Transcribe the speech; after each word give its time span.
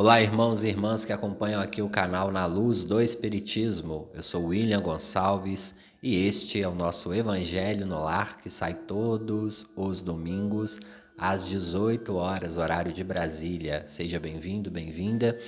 Olá, 0.00 0.22
irmãos 0.22 0.64
e 0.64 0.68
irmãs 0.68 1.04
que 1.04 1.12
acompanham 1.12 1.60
aqui 1.60 1.82
o 1.82 1.90
canal 1.90 2.32
Na 2.32 2.46
Luz 2.46 2.84
do 2.84 3.02
Espiritismo. 3.02 4.08
Eu 4.14 4.22
sou 4.22 4.46
William 4.46 4.80
Gonçalves 4.80 5.74
e 6.02 6.26
este 6.26 6.62
é 6.62 6.66
o 6.66 6.74
nosso 6.74 7.12
Evangelho 7.12 7.84
no 7.84 8.02
Lar 8.02 8.38
que 8.38 8.48
sai 8.48 8.72
todos 8.72 9.66
os 9.76 10.00
domingos 10.00 10.80
às 11.18 11.46
18 11.46 12.14
horas, 12.14 12.56
horário 12.56 12.94
de 12.94 13.04
Brasília. 13.04 13.84
Seja 13.86 14.18
bem-vindo, 14.18 14.70
bem-vinda. 14.70 15.38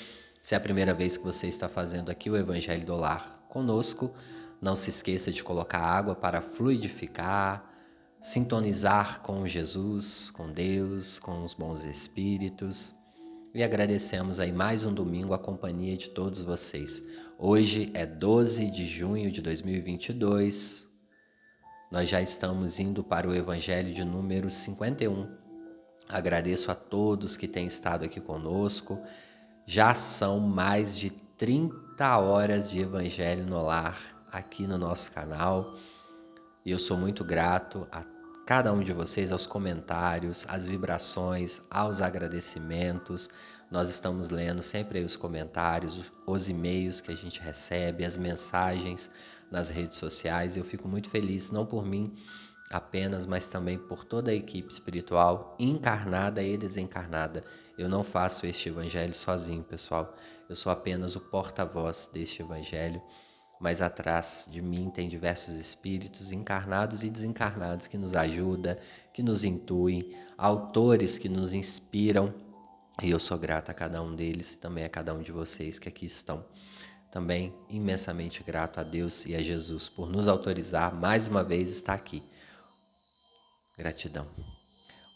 Se 0.43 0.55
é 0.55 0.59
a 0.59 0.61
primeira 0.61 0.93
vez 0.93 1.16
que 1.16 1.25
você 1.25 1.46
está 1.46 1.66
fazendo 1.66 2.11
aqui 2.11 2.29
o 2.29 2.37
Evangelho 2.37 2.84
do 2.84 2.95
Lar 2.95 3.46
conosco, 3.48 4.12
não 4.61 4.77
se 4.77 4.91
esqueça 4.91 5.32
de 5.32 5.43
colocar 5.43 5.80
água 5.80 6.14
para 6.14 6.43
fluidificar, 6.43 7.64
sintonizar 8.21 9.23
com 9.23 9.46
Jesus, 9.46 10.30
com 10.30 10.53
Deus, 10.53 11.19
com 11.19 11.43
os 11.43 11.55
bons 11.55 11.84
espíritos 11.84 12.93
e 13.55 13.62
agradecemos 13.62 14.41
aí 14.41 14.50
mais 14.50 14.85
um 14.85 14.95
domingo 14.95 15.35
a 15.35 15.39
companhia 15.39 15.95
de 15.95 16.08
todos 16.08 16.40
vocês. 16.40 17.03
Hoje 17.39 17.90
é 17.93 18.07
12 18.07 18.71
de 18.71 18.86
junho 18.86 19.31
de 19.31 19.43
2022. 19.43 20.89
Nós 21.91 22.08
já 22.08 22.22
estamos 22.22 22.80
indo 22.80 23.04
para 23.04 23.29
o 23.29 23.35
evangelho 23.35 23.93
de 23.93 24.04
número 24.04 24.50
51. 24.50 25.29
Agradeço 26.08 26.71
a 26.71 26.75
todos 26.75 27.36
que 27.36 27.46
têm 27.46 27.67
estado 27.67 28.07
aqui 28.07 28.22
conosco. 28.22 28.99
Já 29.66 29.94
são 29.94 30.41
mais 30.41 30.96
de 30.96 31.11
30 31.11 32.19
horas 32.20 32.70
de 32.70 32.80
evangelho 32.80 33.44
no 33.44 33.62
lar 33.62 34.00
aqui 34.33 34.66
no 34.66 34.78
nosso 34.78 35.12
canal. 35.12 35.75
E 36.64 36.70
eu 36.70 36.78
sou 36.78 36.97
muito 36.97 37.22
grato 37.22 37.86
a 37.92 38.03
cada 38.45 38.73
um 38.73 38.81
de 38.81 38.92
vocês, 38.92 39.31
aos 39.31 39.47
comentários, 39.47 40.45
às 40.48 40.67
vibrações, 40.67 41.61
aos 41.70 42.00
agradecimentos. 42.00 43.31
Nós 43.70 43.89
estamos 43.89 44.28
lendo 44.28 44.62
sempre 44.62 45.00
os 45.00 45.17
comentários, 45.17 46.12
os 46.27 46.48
e-mails 46.48 47.00
que 47.00 47.12
a 47.12 47.14
gente 47.14 47.41
recebe, 47.41 48.05
as 48.05 48.19
mensagens 48.19 49.11
nas 49.50 49.69
redes 49.69 49.97
sociais. 49.97 50.56
Eu 50.56 50.64
fico 50.64 50.89
muito 50.89 51.08
feliz, 51.08 51.50
não 51.50 51.64
por 51.64 51.86
mim 51.86 52.14
apenas, 52.70 53.27
mas 53.27 53.48
também 53.48 53.78
por 53.78 54.05
toda 54.05 54.31
a 54.31 54.34
equipe 54.34 54.72
espiritual, 54.72 55.56
encarnada 55.59 56.42
e 56.42 56.56
desencarnada. 56.56 57.44
Eu 57.77 57.88
não 57.88 58.03
faço 58.03 58.47
este 58.47 58.69
evangelho 58.70 59.12
sozinho, 59.12 59.62
pessoal. 59.62 60.16
Eu 60.48 60.56
sou 60.56 60.72
apenas 60.72 61.14
o 61.14 61.20
porta-voz 61.20 62.11
deste 62.12 62.42
evangelho 62.42 63.00
mas 63.62 63.80
atrás 63.80 64.48
de 64.50 64.60
mim 64.60 64.91
tem 64.91 65.08
diversos 65.08 65.55
espíritos 65.55 66.32
encarnados 66.32 67.05
e 67.05 67.08
desencarnados 67.08 67.86
que 67.86 67.96
nos 67.96 68.12
ajudam, 68.12 68.77
que 69.14 69.22
nos 69.22 69.44
intuem, 69.44 70.16
autores 70.36 71.16
que 71.16 71.28
nos 71.28 71.52
inspiram. 71.52 72.34
E 73.00 73.08
eu 73.08 73.20
sou 73.20 73.38
grato 73.38 73.70
a 73.70 73.74
cada 73.74 74.02
um 74.02 74.16
deles, 74.16 74.56
também 74.56 74.82
a 74.82 74.88
cada 74.88 75.14
um 75.14 75.22
de 75.22 75.30
vocês 75.30 75.78
que 75.78 75.88
aqui 75.88 76.06
estão. 76.06 76.44
Também 77.08 77.54
imensamente 77.69 78.42
grato 78.42 78.80
a 78.80 78.82
Deus 78.82 79.27
e 79.27 79.36
a 79.36 79.41
Jesus 79.41 79.88
por 79.88 80.10
nos 80.10 80.26
autorizar 80.26 80.92
mais 80.92 81.28
uma 81.28 81.44
vez 81.44 81.70
estar 81.70 81.94
aqui. 81.94 82.20
Gratidão. 83.78 84.26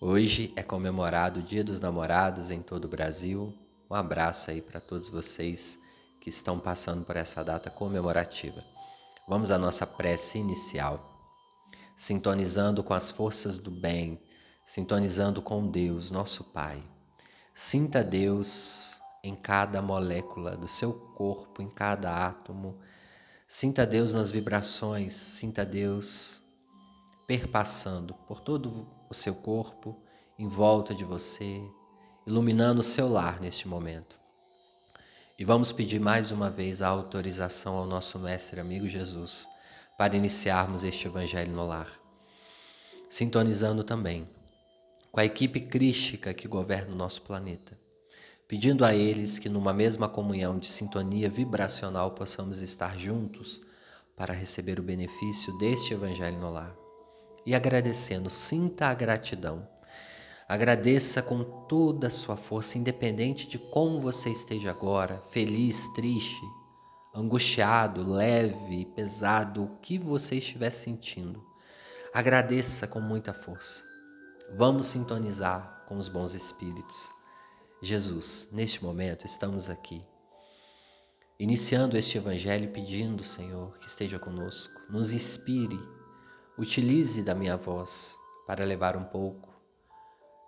Hoje 0.01 0.53
é 0.55 0.63
comemorado 0.63 1.41
o 1.41 1.43
Dia 1.43 1.65
dos 1.65 1.81
Namorados 1.81 2.53
em 2.53 2.63
todo 2.63 2.85
o 2.85 2.89
Brasil. 2.89 3.53
Um 3.91 3.95
abraço 3.97 4.53
aí 4.53 4.61
para 4.61 4.79
todos 4.79 5.09
vocês 5.09 5.81
que 6.27 6.31
estão 6.31 6.59
passando 6.59 7.05
por 7.05 7.15
essa 7.15 7.45
data 7.45 7.71
comemorativa. 7.71 8.61
Vamos 9.29 9.53
à 9.53 9.59
nossa 9.61 9.87
prece 9.87 10.39
inicial, 10.39 11.23
sintonizando 11.95 12.83
com 12.83 12.93
as 12.93 13.13
forças 13.13 13.61
do 13.61 13.71
bem, 13.71 14.21
sintonizando 14.65 15.41
com 15.41 15.71
Deus, 15.71 16.11
nosso 16.11 16.43
Pai. 16.43 16.83
Sinta 17.55 18.03
Deus 18.03 18.99
em 19.23 19.37
cada 19.37 19.81
molécula 19.81 20.57
do 20.57 20.67
seu 20.67 20.93
corpo, 20.93 21.63
em 21.63 21.71
cada 21.71 22.27
átomo. 22.27 22.77
Sinta 23.47 23.87
Deus 23.87 24.13
nas 24.13 24.29
vibrações, 24.29 25.15
sinta 25.15 25.65
Deus 25.65 26.43
perpassando 27.25 28.15
por 28.27 28.41
todo 28.41 28.89
o 29.09 29.15
seu 29.15 29.37
corpo, 29.37 30.03
em 30.37 30.49
volta 30.49 30.93
de 30.93 31.05
você, 31.05 31.63
iluminando 32.27 32.81
o 32.81 32.85
seu 32.85 33.07
lar 33.07 33.41
neste 33.41 33.69
momento. 33.69 34.26
E 35.39 35.45
vamos 35.45 35.71
pedir 35.71 36.01
mais 36.01 36.31
uma 36.31 36.49
vez 36.49 36.81
a 36.81 36.89
autorização 36.89 37.77
ao 37.77 37.85
nosso 37.85 38.19
Mestre 38.19 38.59
amigo 38.59 38.89
Jesus 38.89 39.47
para 39.99 40.17
iniciarmos 40.17 40.83
este 40.83 41.09
Evangelho 41.09 41.53
no 41.53 41.67
lar. 41.67 41.91
Sintonizando 43.11 43.85
também 43.85 44.27
com 45.13 45.21
a 45.21 45.27
equipe 45.27 45.61
crística 45.61 46.33
que 46.33 46.49
governa 46.49 46.95
o 46.95 46.97
nosso 46.97 47.21
planeta, 47.21 47.79
pedindo 48.49 48.83
a 48.83 48.95
eles 48.95 49.39
que, 49.39 49.51
numa 49.51 49.75
mesma 49.75 50.09
comunhão 50.09 50.59
de 50.59 50.69
sintonia 50.69 51.29
vibracional, 51.29 52.13
possamos 52.13 52.63
estar 52.63 52.99
juntos 52.99 53.61
para 54.17 54.33
receber 54.33 54.81
o 54.81 54.83
benefício 54.83 55.53
deste 55.59 55.93
Evangelho 55.93 56.39
no 56.39 56.51
lar. 56.51 56.75
E 57.45 57.55
agradecendo, 57.55 58.31
sinta 58.31 58.87
a 58.87 58.95
gratidão 58.95 59.69
Agradeça 60.49 61.21
com 61.23 61.43
toda 61.43 62.07
a 62.07 62.11
sua 62.11 62.37
força, 62.37 62.79
independente 62.79 63.49
de 63.49 63.59
como 63.59 64.01
você 64.01 64.31
esteja 64.31 64.71
agora, 64.71 65.21
feliz, 65.33 65.93
triste, 65.93 66.41
angustiado, 67.13 68.09
leve, 68.09 68.85
pesado, 68.95 69.65
o 69.65 69.77
que 69.79 69.99
você 69.99 70.37
estiver 70.37 70.71
sentindo. 70.71 71.45
Agradeça 72.15 72.87
com 72.87 73.01
muita 73.01 73.35
força. 73.35 73.83
Vamos 74.57 74.87
sintonizar 74.87 75.83
com 75.89 75.97
os 75.97 76.09
bons 76.09 76.33
espíritos. 76.33 77.11
Jesus, 77.83 78.49
neste 78.53 78.85
momento 78.85 79.27
estamos 79.27 79.69
aqui, 79.69 80.01
iniciando 81.41 81.97
este 81.97 82.19
evangelho 82.19 82.71
pedindo, 82.71 83.25
Senhor, 83.25 83.77
que 83.79 83.89
esteja 83.89 84.17
conosco, 84.17 84.81
nos 84.89 85.13
inspire, 85.13 85.79
utilize 86.57 87.21
da 87.25 87.35
minha 87.35 87.57
voz 87.57 88.17
para 88.47 88.65
levar 88.65 88.97
um 88.97 89.05
pouco 89.05 89.46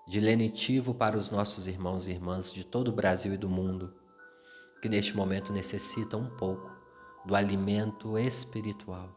de 0.09 0.21
lenitivo 0.21 0.95
para 0.95 1.19
os 1.19 1.31
nossos 1.31 1.69
irmãos 1.69 2.09
e 2.09 2.13
irmãs 2.13 2.51
de 2.51 2.65
todo 2.65 2.89
o 2.89 2.93
Brasil 2.93 3.35
e 3.35 3.37
do 3.37 3.47
mundo, 3.47 3.93
que 4.81 4.89
neste 4.89 5.15
momento 5.15 5.53
necessitam 5.53 6.21
um 6.21 6.31
pouco 6.31 6.71
do 7.27 7.35
alimento 7.35 8.17
espiritual. 8.17 9.15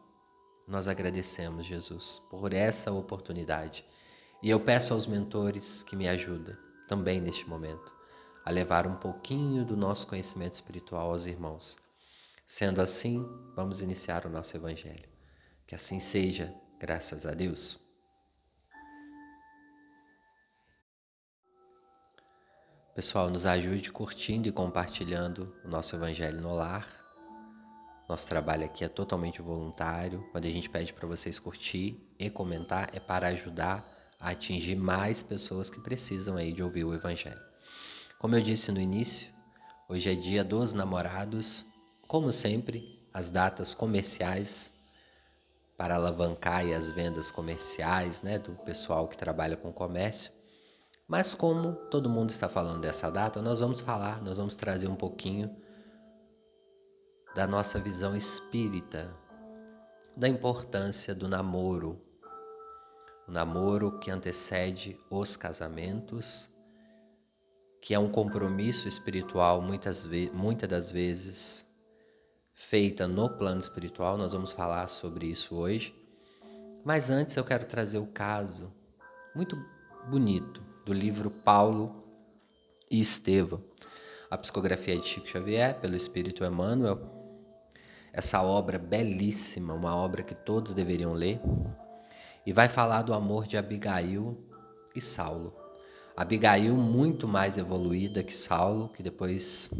Nós 0.68 0.88
agradecemos, 0.88 1.64
Jesus, 1.64 2.20
por 2.28 2.52
essa 2.52 2.92
oportunidade. 2.92 3.86
E 4.42 4.50
eu 4.50 4.60
peço 4.60 4.92
aos 4.92 5.06
mentores 5.06 5.82
que 5.82 5.96
me 5.96 6.06
ajudem 6.06 6.54
também 6.86 7.22
neste 7.22 7.48
momento 7.48 7.90
a 8.44 8.50
levar 8.50 8.86
um 8.86 8.96
pouquinho 8.96 9.64
do 9.64 9.76
nosso 9.76 10.06
conhecimento 10.06 10.54
espiritual 10.54 11.10
aos 11.10 11.24
irmãos. 11.24 11.78
Sendo 12.46 12.82
assim, 12.82 13.26
vamos 13.56 13.80
iniciar 13.80 14.26
o 14.26 14.30
nosso 14.30 14.54
Evangelho. 14.58 15.08
Que 15.66 15.74
assim 15.74 15.98
seja, 15.98 16.54
graças 16.78 17.24
a 17.24 17.32
Deus. 17.32 17.80
Pessoal, 22.94 23.30
nos 23.30 23.46
ajude 23.46 23.90
curtindo 23.90 24.50
e 24.50 24.52
compartilhando 24.52 25.56
o 25.64 25.68
nosso 25.68 25.96
Evangelho 25.96 26.42
no 26.42 26.52
Lar. 26.52 26.86
Nosso 28.06 28.28
trabalho 28.28 28.66
aqui 28.66 28.84
é 28.84 28.88
totalmente 28.88 29.40
voluntário. 29.40 30.28
Quando 30.30 30.44
a 30.44 30.50
gente 30.50 30.68
pede 30.68 30.92
para 30.92 31.08
vocês 31.08 31.38
curtir 31.38 31.98
e 32.18 32.28
comentar, 32.28 32.90
é 32.94 33.00
para 33.00 33.28
ajudar 33.28 33.82
a 34.20 34.28
atingir 34.28 34.76
mais 34.76 35.22
pessoas 35.22 35.70
que 35.70 35.80
precisam 35.80 36.36
aí 36.36 36.52
de 36.52 36.62
ouvir 36.62 36.84
o 36.84 36.92
Evangelho. 36.92 37.40
Como 38.18 38.36
eu 38.36 38.42
disse 38.42 38.70
no 38.70 38.78
início, 38.78 39.32
hoje 39.88 40.12
é 40.12 40.14
dia 40.14 40.44
dos 40.44 40.74
namorados. 40.74 41.64
Como 42.06 42.30
sempre, 42.30 43.00
as 43.10 43.30
datas 43.30 43.72
comerciais 43.72 44.70
para 45.78 45.94
alavancar 45.94 46.66
as 46.66 46.92
vendas 46.92 47.30
comerciais 47.30 48.20
né, 48.20 48.38
do 48.38 48.52
pessoal 48.52 49.08
que 49.08 49.16
trabalha 49.16 49.56
com 49.56 49.72
comércio 49.72 50.41
mas 51.06 51.34
como 51.34 51.74
todo 51.90 52.08
mundo 52.08 52.30
está 52.30 52.48
falando 52.48 52.80
dessa 52.80 53.10
data, 53.10 53.42
nós 53.42 53.60
vamos 53.60 53.80
falar, 53.80 54.22
nós 54.22 54.38
vamos 54.38 54.54
trazer 54.54 54.88
um 54.88 54.96
pouquinho 54.96 55.54
da 57.34 57.46
nossa 57.46 57.78
visão 57.78 58.14
espírita, 58.14 59.14
da 60.16 60.28
importância 60.28 61.14
do 61.14 61.28
namoro. 61.28 62.00
O 63.26 63.32
namoro 63.32 63.98
que 63.98 64.10
antecede 64.10 64.98
os 65.10 65.36
casamentos, 65.36 66.48
que 67.80 67.94
é 67.94 67.98
um 67.98 68.10
compromisso 68.10 68.86
espiritual 68.86 69.60
muitas, 69.60 70.08
muitas 70.32 70.68
das 70.68 70.90
vezes 70.90 71.66
feita 72.54 73.08
no 73.08 73.28
plano 73.28 73.60
espiritual, 73.60 74.16
nós 74.16 74.32
vamos 74.32 74.52
falar 74.52 74.86
sobre 74.88 75.26
isso 75.26 75.56
hoje. 75.56 75.94
Mas 76.84 77.10
antes 77.10 77.36
eu 77.36 77.44
quero 77.44 77.64
trazer 77.64 77.98
o 77.98 78.06
caso 78.06 78.72
muito 79.34 79.56
bonito 80.08 80.71
do 80.84 80.92
livro 80.92 81.30
Paulo 81.30 82.04
e 82.90 83.00
Estevão. 83.00 83.62
A 84.30 84.36
psicografia 84.36 84.96
de 84.96 85.06
Chico 85.06 85.28
Xavier, 85.28 85.78
pelo 85.80 85.94
Espírito 85.94 86.44
Emmanuel. 86.44 86.98
Essa 88.12 88.42
obra 88.42 88.78
belíssima, 88.78 89.74
uma 89.74 89.94
obra 89.94 90.22
que 90.22 90.34
todos 90.34 90.74
deveriam 90.74 91.12
ler. 91.12 91.40
E 92.44 92.52
vai 92.52 92.68
falar 92.68 93.02
do 93.02 93.14
amor 93.14 93.46
de 93.46 93.56
Abigail 93.56 94.36
e 94.94 95.00
Saulo. 95.00 95.54
Abigail, 96.16 96.74
muito 96.74 97.26
mais 97.26 97.56
evoluída 97.56 98.22
que 98.22 98.34
Saulo, 98.34 98.88
que 98.88 99.02
depois 99.02 99.70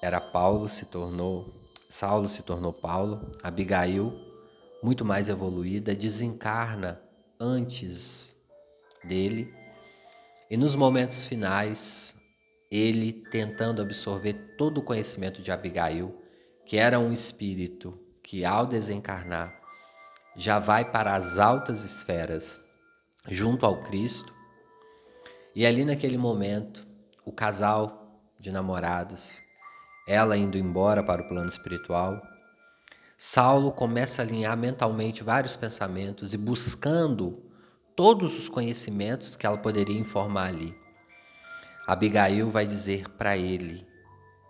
era 0.00 0.20
Paulo, 0.20 0.68
se 0.68 0.86
tornou 0.86 1.52
Saulo, 1.88 2.28
se 2.28 2.42
tornou 2.42 2.72
Paulo. 2.72 3.32
Abigail, 3.42 4.12
muito 4.82 5.04
mais 5.04 5.28
evoluída, 5.28 5.94
desencarna 5.94 7.00
antes 7.38 8.33
dele. 9.04 9.52
E 10.50 10.56
nos 10.56 10.74
momentos 10.74 11.26
finais, 11.26 12.14
ele 12.70 13.12
tentando 13.12 13.80
absorver 13.82 14.54
todo 14.56 14.78
o 14.78 14.82
conhecimento 14.82 15.40
de 15.40 15.50
Abigail, 15.50 16.20
que 16.66 16.76
era 16.76 16.98
um 16.98 17.12
espírito 17.12 17.98
que 18.22 18.44
ao 18.44 18.66
desencarnar 18.66 19.64
já 20.36 20.58
vai 20.58 20.90
para 20.90 21.14
as 21.14 21.38
altas 21.38 21.84
esferas 21.84 22.60
junto 23.28 23.64
ao 23.64 23.82
Cristo. 23.82 24.32
E 25.54 25.64
ali 25.64 25.84
naquele 25.84 26.18
momento, 26.18 26.86
o 27.24 27.32
casal 27.32 28.20
de 28.40 28.50
namorados, 28.50 29.40
ela 30.08 30.36
indo 30.36 30.58
embora 30.58 31.02
para 31.02 31.22
o 31.22 31.28
plano 31.28 31.48
espiritual, 31.48 32.20
Saulo 33.16 33.70
começa 33.70 34.20
a 34.20 34.24
alinhar 34.24 34.56
mentalmente 34.56 35.22
vários 35.22 35.56
pensamentos 35.56 36.34
e 36.34 36.38
buscando 36.38 37.43
todos 37.96 38.38
os 38.38 38.48
conhecimentos 38.48 39.36
que 39.36 39.46
ela 39.46 39.58
poderia 39.58 39.98
informar 39.98 40.48
ali. 40.48 40.74
Abigail 41.86 42.50
vai 42.50 42.66
dizer 42.66 43.08
para 43.10 43.36
ele 43.36 43.86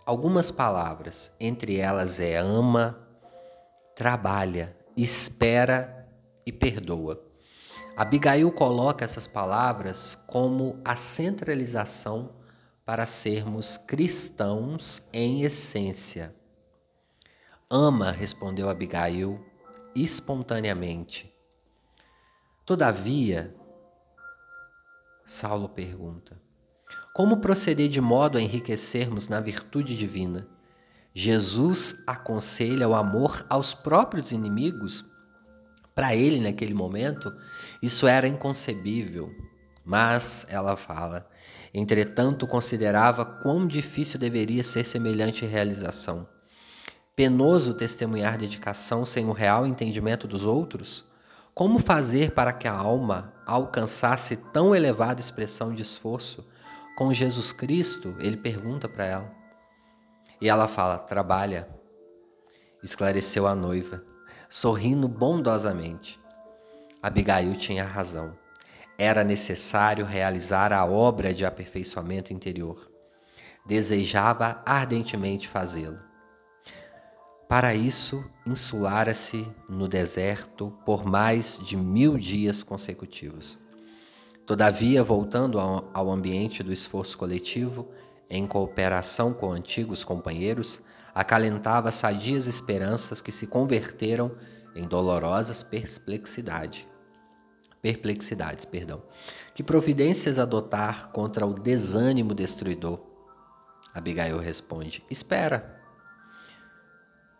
algumas 0.05 0.51
palavras, 0.51 1.31
entre 1.39 1.77
elas 1.77 2.19
é 2.19 2.37
ama, 2.37 2.99
trabalha, 3.95 4.75
espera 4.95 6.07
e 6.45 6.51
perdoa. 6.51 7.21
Abigail 7.97 8.51
coloca 8.51 9.03
essas 9.03 9.25
palavras 9.27 10.15
como 10.27 10.79
a 10.83 10.95
centralização 10.95 12.35
para 12.85 13.05
sermos 13.05 13.77
cristãos 13.77 15.01
em 15.11 15.41
essência. 15.41 16.35
Ama, 17.69 18.11
respondeu 18.11 18.69
Abigail 18.69 19.43
espontaneamente. 19.95 21.34
Todavia, 22.65 23.53
Saulo 25.25 25.69
pergunta: 25.69 26.41
Como 27.13 27.37
proceder 27.37 27.87
de 27.87 28.01
modo 28.01 28.37
a 28.37 28.41
enriquecermos 28.41 29.27
na 29.27 29.39
virtude 29.39 29.95
divina? 29.95 30.47
Jesus 31.13 32.03
aconselha 32.07 32.89
o 32.89 32.95
amor 32.95 33.45
aos 33.49 33.73
próprios 33.73 34.31
inimigos 34.31 35.05
para 35.95 36.13
ele, 36.13 36.41
naquele 36.41 36.73
momento, 36.73 37.33
isso 37.81 38.05
era 38.05 38.27
inconcebível. 38.27 39.33
Mas, 39.85 40.45
ela 40.49 40.75
fala, 40.75 41.29
entretanto, 41.73 42.45
considerava 42.45 43.23
quão 43.23 43.65
difícil 43.65 44.19
deveria 44.19 44.63
ser 44.63 44.83
semelhante 44.83 45.45
realização. 45.45 46.27
Penoso 47.15 47.75
testemunhar 47.75 48.37
dedicação 48.37 49.05
sem 49.05 49.25
o 49.27 49.31
real 49.31 49.65
entendimento 49.65 50.27
dos 50.27 50.43
outros? 50.43 51.05
Como 51.55 51.79
fazer 51.79 52.31
para 52.31 52.53
que 52.53 52.67
a 52.67 52.73
alma 52.73 53.33
alcançasse 53.45 54.35
tão 54.35 54.75
elevada 54.75 55.21
expressão 55.21 55.73
de 55.73 55.81
esforço? 55.81 56.45
Com 56.97 57.13
Jesus 57.13 57.51
Cristo, 57.51 58.15
ele 58.19 58.37
pergunta 58.37 58.87
para 58.87 59.05
ela. 59.05 59.31
E 60.39 60.47
ela 60.47 60.67
fala: 60.67 60.99
trabalha. 60.99 61.67
Esclareceu 62.83 63.47
a 63.47 63.55
noiva 63.55 64.03
sorrindo 64.49 65.07
bondosamente. 65.07 66.19
Abigail 67.01 67.55
tinha 67.55 67.83
razão. 67.83 68.37
Era 68.97 69.23
necessário 69.23 70.05
realizar 70.05 70.71
a 70.71 70.85
obra 70.85 71.33
de 71.33 71.45
aperfeiçoamento 71.45 72.31
interior. 72.31 72.89
Desejava 73.65 74.61
ardentemente 74.65 75.47
fazê-lo. 75.47 75.99
Para 77.47 77.75
isso, 77.75 78.25
insulara-se 78.45 79.47
no 79.69 79.87
deserto 79.87 80.73
por 80.85 81.05
mais 81.05 81.59
de 81.63 81.77
mil 81.77 82.17
dias 82.17 82.63
consecutivos. 82.63 83.59
Todavia, 84.45 85.03
voltando 85.03 85.59
ao 85.59 86.11
ambiente 86.11 86.63
do 86.63 86.73
esforço 86.73 87.17
coletivo, 87.17 87.87
em 88.29 88.47
cooperação 88.47 89.33
com 89.33 89.51
antigos 89.51 90.03
companheiros, 90.03 90.81
acalentava 91.13 91.91
sadias 91.91 92.47
esperanças 92.47 93.21
que 93.21 93.31
se 93.31 93.47
converteram 93.47 94.31
em 94.75 94.87
dolorosas 94.87 95.63
perplexidade, 95.63 96.87
perplexidades. 97.81 98.65
Perdão. 98.65 99.03
Que 99.53 99.63
providências 99.63 100.39
adotar 100.39 101.09
contra 101.11 101.45
o 101.45 101.53
desânimo 101.53 102.33
destruidor? 102.33 102.99
Abigail 103.93 104.37
responde: 104.39 105.03
Espera. 105.09 105.74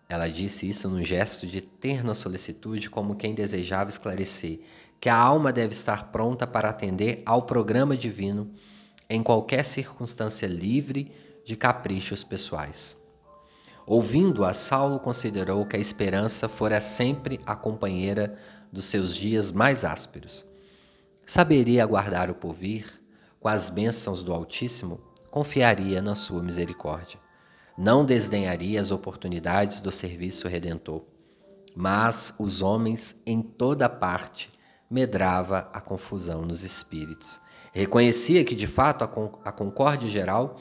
Ela 0.07 0.27
disse 0.27 0.69
isso 0.69 0.87
num 0.89 1.03
gesto 1.03 1.47
de 1.47 1.61
terna 1.61 2.13
solicitude, 2.13 2.89
como 2.89 3.15
quem 3.15 3.33
desejava 3.33 3.89
esclarecer 3.89 4.59
que 4.99 5.09
a 5.09 5.15
alma 5.15 5.51
deve 5.51 5.73
estar 5.73 6.11
pronta 6.11 6.47
para 6.47 6.69
atender 6.69 7.21
ao 7.25 7.43
programa 7.43 7.95
divino 7.95 8.51
em 9.09 9.21
qualquer 9.21 9.63
circunstância 9.63 10.47
livre 10.47 11.11
de 11.43 11.55
caprichos 11.55 12.23
pessoais. 12.23 12.95
Ouvindo-a, 13.85 14.51
Saulo 14.53 14.99
considerou 14.99 15.65
que 15.65 15.75
a 15.75 15.79
esperança 15.79 16.49
fora 16.49 16.81
sempre 16.81 17.39
a 17.45 17.55
companheira 17.55 18.35
dos 18.71 18.85
seus 18.85 19.15
dias 19.15 19.51
mais 19.51 19.85
ásperos. 19.85 20.43
Saberia 21.25 21.83
aguardar 21.83 22.31
o 22.31 22.35
porvir, 22.35 22.87
com 23.39 23.47
as 23.47 23.69
bênçãos 23.69 24.23
do 24.23 24.33
Altíssimo, 24.33 24.99
confiaria 25.29 26.01
na 26.01 26.15
sua 26.15 26.41
misericórdia. 26.41 27.24
Não 27.77 28.05
desdenharia 28.05 28.79
as 28.79 28.91
oportunidades 28.91 29.81
do 29.81 29.91
serviço 29.91 30.47
redentor. 30.47 31.03
Mas 31.75 32.33
os 32.39 32.61
homens 32.61 33.15
em 33.25 33.41
toda 33.41 33.89
parte 33.89 34.51
medrava 34.89 35.69
a 35.73 35.81
confusão 35.81 36.43
nos 36.43 36.63
espíritos. 36.63 37.39
Reconhecia 37.73 38.45
que, 38.45 38.55
de 38.55 38.67
fato, 38.67 39.03
a 39.43 39.51
concórdia 39.51 40.09
geral 40.09 40.57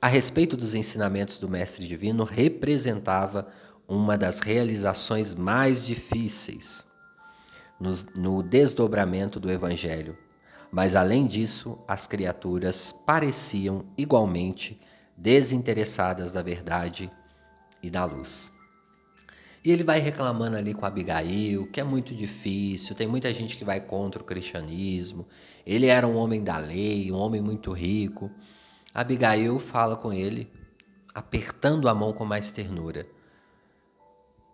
a 0.00 0.06
respeito 0.06 0.56
dos 0.56 0.74
ensinamentos 0.74 1.38
do 1.38 1.48
Mestre 1.48 1.86
Divino, 1.86 2.22
representava 2.22 3.48
uma 3.86 4.16
das 4.16 4.38
realizações 4.38 5.34
mais 5.34 5.84
difíceis 5.84 6.84
no, 8.14 8.42
desdobramento 8.42 9.40
do 9.40 9.50
Evangelho. 9.50 10.16
Mas, 10.70 10.94
além 10.94 11.26
disso, 11.26 11.78
as 11.88 12.06
criaturas 12.06 12.92
pareciam 12.92 13.86
igualmente 13.96 14.78
desinteressadas 15.18 16.32
da 16.32 16.42
verdade 16.42 17.10
e 17.82 17.90
da 17.90 18.04
luz. 18.04 18.52
E 19.64 19.72
ele 19.72 19.82
vai 19.82 19.98
reclamando 19.98 20.56
ali 20.56 20.72
com 20.72 20.86
Abigail, 20.86 21.66
que 21.66 21.80
é 21.80 21.84
muito 21.84 22.14
difícil, 22.14 22.94
tem 22.94 23.08
muita 23.08 23.34
gente 23.34 23.56
que 23.56 23.64
vai 23.64 23.80
contra 23.80 24.22
o 24.22 24.24
cristianismo. 24.24 25.26
Ele 25.66 25.86
era 25.86 26.06
um 26.06 26.16
homem 26.16 26.42
da 26.44 26.56
lei, 26.56 27.10
um 27.10 27.16
homem 27.16 27.42
muito 27.42 27.72
rico. 27.72 28.30
Abigail 28.94 29.58
fala 29.58 29.96
com 29.96 30.12
ele, 30.12 30.50
apertando 31.12 31.88
a 31.88 31.94
mão 31.94 32.12
com 32.12 32.24
mais 32.24 32.52
ternura, 32.52 33.06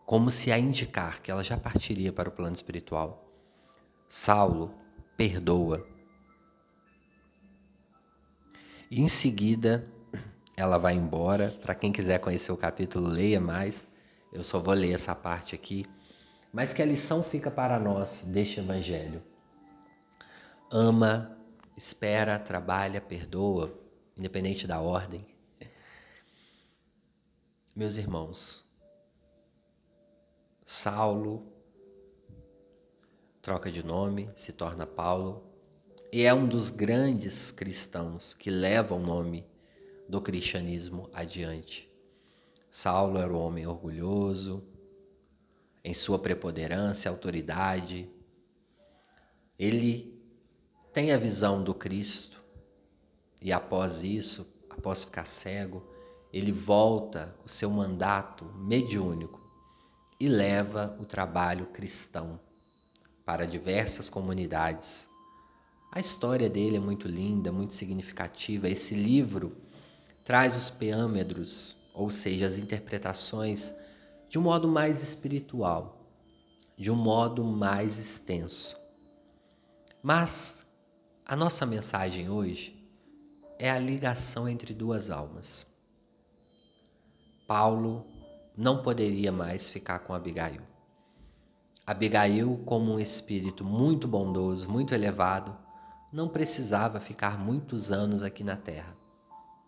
como 0.07 0.31
se 0.31 0.51
a 0.51 0.59
indicar 0.59 1.21
que 1.21 1.31
ela 1.31 1.45
já 1.45 1.59
partiria 1.59 2.13
para 2.13 2.31
o 2.31 2.33
plano 2.33 2.55
espiritual. 2.55 3.31
Saulo 4.09 4.75
perdoa. 5.17 5.87
E 8.91 9.01
em 9.01 9.09
seguida, 9.09 9.94
ela 10.57 10.79
vai 10.79 10.95
embora. 10.95 11.51
Para 11.63 11.75
quem 11.75 11.93
quiser 11.93 12.19
conhecer 12.19 12.53
o 12.53 12.57
capítulo, 12.57 13.09
leia 13.09 13.41
mais. 13.41 13.87
Eu 14.33 14.43
só 14.43 14.59
vou 14.59 14.75
ler 14.75 14.93
essa 14.93 15.15
parte 15.15 15.55
aqui. 15.55 15.87
Mas 16.53 16.73
que 16.73 16.83
a 16.83 16.87
lição 16.87 17.23
fica 17.23 17.51
para 17.51 17.79
nós 17.79 18.23
deste 18.27 18.61
evangelho. 18.61 19.23
Ama, 20.71 21.37
espera, 21.77 22.39
trabalha, 22.39 23.01
perdoa 23.01 23.85
independente 24.17 24.67
da 24.67 24.81
ordem. 24.81 25.27
Meus 27.75 27.97
irmãos, 27.97 28.65
Saulo 30.65 31.53
troca 33.43 33.71
de 33.71 33.83
nome, 33.83 34.31
se 34.35 34.53
torna 34.53 34.87
Paulo 34.87 35.45
e 36.11 36.25
é 36.25 36.33
um 36.33 36.47
dos 36.47 36.71
grandes 36.71 37.51
cristãos 37.51 38.33
que 38.33 38.49
levam 38.49 38.99
o 38.99 39.07
nome 39.07 39.45
do 40.09 40.21
cristianismo 40.21 41.09
adiante. 41.13 41.91
Saulo 42.71 43.19
era 43.19 43.33
um 43.33 43.39
homem 43.39 43.67
orgulhoso, 43.67 44.65
em 45.83 45.95
sua 45.95 46.19
preponderância, 46.19 47.11
autoridade. 47.11 48.09
Ele 49.59 50.19
tem 50.93 51.13
a 51.13 51.19
visão 51.19 51.63
do 51.63 51.75
Cristo, 51.75 52.43
e 53.41 53.53
após 53.53 54.03
isso, 54.03 54.53
após 54.71 55.05
ficar 55.05 55.25
cego, 55.27 55.87
ele 56.33 56.51
volta 56.51 57.37
o 57.45 57.49
seu 57.49 57.71
mandato 57.71 58.45
mediúnico 58.57 59.41
e 60.19 60.27
leva 60.29 60.97
o 61.01 61.05
trabalho 61.05 61.67
cristão 61.67 62.41
para 63.25 63.47
diversas 63.47 64.09
comunidades 64.09 65.09
A 65.95 66.01
história 66.01 66.51
dele 66.51 66.77
é 66.77 66.81
muito 66.81 67.07
linda, 67.07 67.53
muito 67.53 67.73
significativa. 67.73 68.69
Esse 68.69 68.97
livro 68.97 69.57
traz 70.25 70.57
os 70.57 70.71
peâmetros, 70.71 71.77
ou 71.93 72.11
seja, 72.11 72.47
as 72.47 72.57
interpretações, 72.57 73.75
de 74.29 74.39
um 74.39 74.43
modo 74.43 74.67
mais 74.67 75.03
espiritual, 75.03 76.01
de 76.77 76.91
um 76.91 76.97
modo 76.97 77.45
mais 77.45 77.99
extenso. 77.99 78.77
Mas 80.03 80.67
a 81.27 81.37
nossa 81.37 81.65
mensagem 81.67 82.29
hoje 82.31 82.75
é 83.59 83.71
a 83.71 83.79
ligação 83.79 84.49
entre 84.49 84.75
duas 84.75 85.11
almas. 85.11 85.67
Paulo 87.47 88.07
não 88.57 88.83
poderia 88.83 89.31
mais 89.31 89.69
ficar 89.69 90.01
com 90.01 90.15
Abigail. 90.15 90.63
Abigail, 91.87 92.63
como 92.65 92.93
um 92.93 92.99
espírito 92.99 93.63
muito 93.63 94.09
bondoso, 94.09 94.69
muito 94.71 94.95
elevado, 94.95 95.57
não 96.11 96.29
precisava 96.29 96.99
ficar 96.99 97.39
muitos 97.39 97.93
anos 97.93 98.23
aqui 98.23 98.43
na 98.43 98.57
terra. 98.57 98.94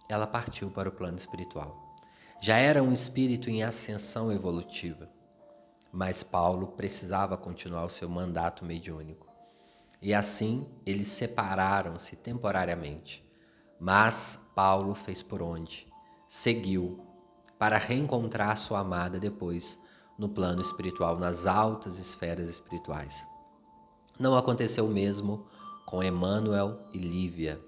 Ela 0.09 0.27
partiu 0.27 0.71
para 0.71 0.89
o 0.89 0.93
plano 0.93 1.17
espiritual. 1.17 1.97
Já 2.41 2.57
era 2.57 2.83
um 2.83 2.93
espírito 2.93 3.49
em 3.49 3.63
ascensão 3.63 4.31
evolutiva, 4.31 5.11
mas 5.93 6.23
Paulo 6.23 6.69
precisava 6.69 7.37
continuar 7.37 7.85
o 7.85 7.91
seu 7.91 8.09
mandato 8.09 8.65
mediúnico. 8.65 9.27
E 10.01 10.13
assim 10.13 10.69
eles 10.85 11.09
separaram-se 11.09 12.17
temporariamente. 12.17 13.25
Mas 13.81 14.39
Paulo 14.55 14.95
fez 14.95 15.23
por 15.23 15.43
onde? 15.43 15.87
Seguiu 16.29 17.01
para 17.59 17.79
reencontrar 17.79 18.57
sua 18.59 18.81
amada 18.81 19.19
depois 19.19 19.83
no 20.19 20.29
plano 20.29 20.61
espiritual, 20.61 21.19
nas 21.19 21.47
altas 21.47 21.99
esferas 21.99 22.49
espirituais. 22.49 23.27
Não 24.19 24.37
aconteceu 24.37 24.87
o 24.87 24.91
mesmo 24.91 25.47
com 25.85 26.03
Emmanuel 26.03 26.81
e 26.93 26.99
Lívia. 26.99 27.61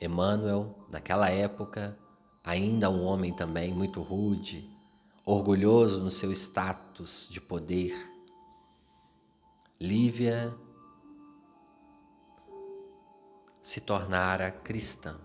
Emmanuel, 0.00 0.86
naquela 0.90 1.30
época, 1.30 1.98
ainda 2.44 2.90
um 2.90 3.02
homem 3.02 3.34
também 3.34 3.72
muito 3.72 4.02
rude, 4.02 4.70
orgulhoso 5.24 6.02
no 6.02 6.10
seu 6.10 6.30
status 6.32 7.28
de 7.30 7.40
poder. 7.40 7.94
Lívia 9.80 10.54
se 13.62 13.80
tornara 13.80 14.50
cristã. 14.50 15.18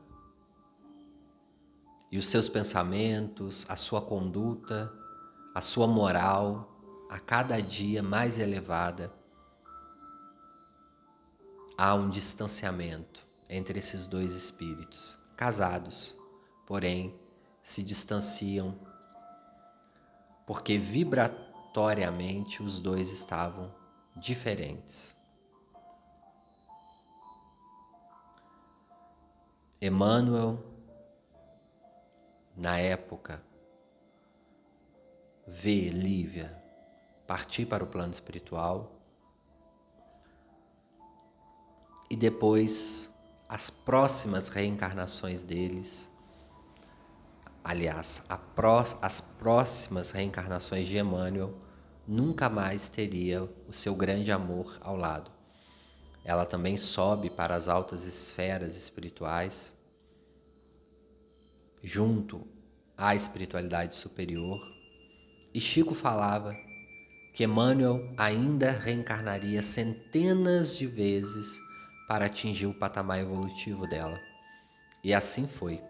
E 2.11 2.17
os 2.17 2.27
seus 2.27 2.49
pensamentos, 2.49 3.65
a 3.69 3.75
sua 3.75 4.01
conduta, 4.01 4.91
a 5.53 5.61
sua 5.61 5.87
moral, 5.87 6.81
a 7.09 7.19
cada 7.19 7.61
dia 7.61 8.01
mais 8.01 8.39
elevada, 8.39 9.13
há 11.77 11.93
um 11.93 12.09
distanciamento 12.09 13.30
entre 13.51 13.79
esses 13.79 14.07
dois 14.07 14.33
espíritos, 14.33 15.19
casados, 15.35 16.17
porém 16.65 17.13
se 17.61 17.83
distanciam 17.83 18.79
porque 20.45 20.77
vibratoriamente 20.77 22.63
os 22.63 22.79
dois 22.79 23.11
estavam 23.11 23.75
diferentes. 24.15 25.15
Emmanuel, 29.81 30.63
na 32.55 32.77
época, 32.77 33.43
vê 35.45 35.89
Lívia 35.89 36.57
partir 37.27 37.65
para 37.65 37.83
o 37.83 37.87
plano 37.87 38.11
espiritual 38.11 38.91
e 42.09 42.15
depois 42.15 43.10
as 43.51 43.69
próximas 43.69 44.47
reencarnações 44.47 45.43
deles, 45.43 46.09
aliás, 47.61 48.23
pró 48.55 48.85
as 49.01 49.19
próximas 49.19 50.11
reencarnações 50.11 50.87
de 50.87 50.97
Emmanuel, 50.97 51.53
nunca 52.07 52.49
mais 52.49 52.87
teria 52.87 53.43
o 53.67 53.73
seu 53.73 53.93
grande 53.93 54.31
amor 54.31 54.77
ao 54.79 54.95
lado. 54.95 55.29
Ela 56.23 56.45
também 56.45 56.77
sobe 56.77 57.29
para 57.29 57.53
as 57.53 57.67
altas 57.67 58.05
esferas 58.05 58.77
espirituais, 58.77 59.73
junto 61.83 62.47
à 62.95 63.15
espiritualidade 63.15 63.97
superior. 63.97 64.65
E 65.53 65.59
Chico 65.59 65.93
falava 65.93 66.55
que 67.33 67.43
Emmanuel 67.43 68.13
ainda 68.15 68.71
reencarnaria 68.71 69.61
centenas 69.61 70.77
de 70.77 70.87
vezes 70.87 71.59
para 72.11 72.25
atingir 72.25 72.67
o 72.67 72.73
patamar 72.73 73.19
evolutivo 73.19 73.87
dela. 73.87 74.19
E 75.01 75.13
assim 75.13 75.47
foi. 75.47 75.81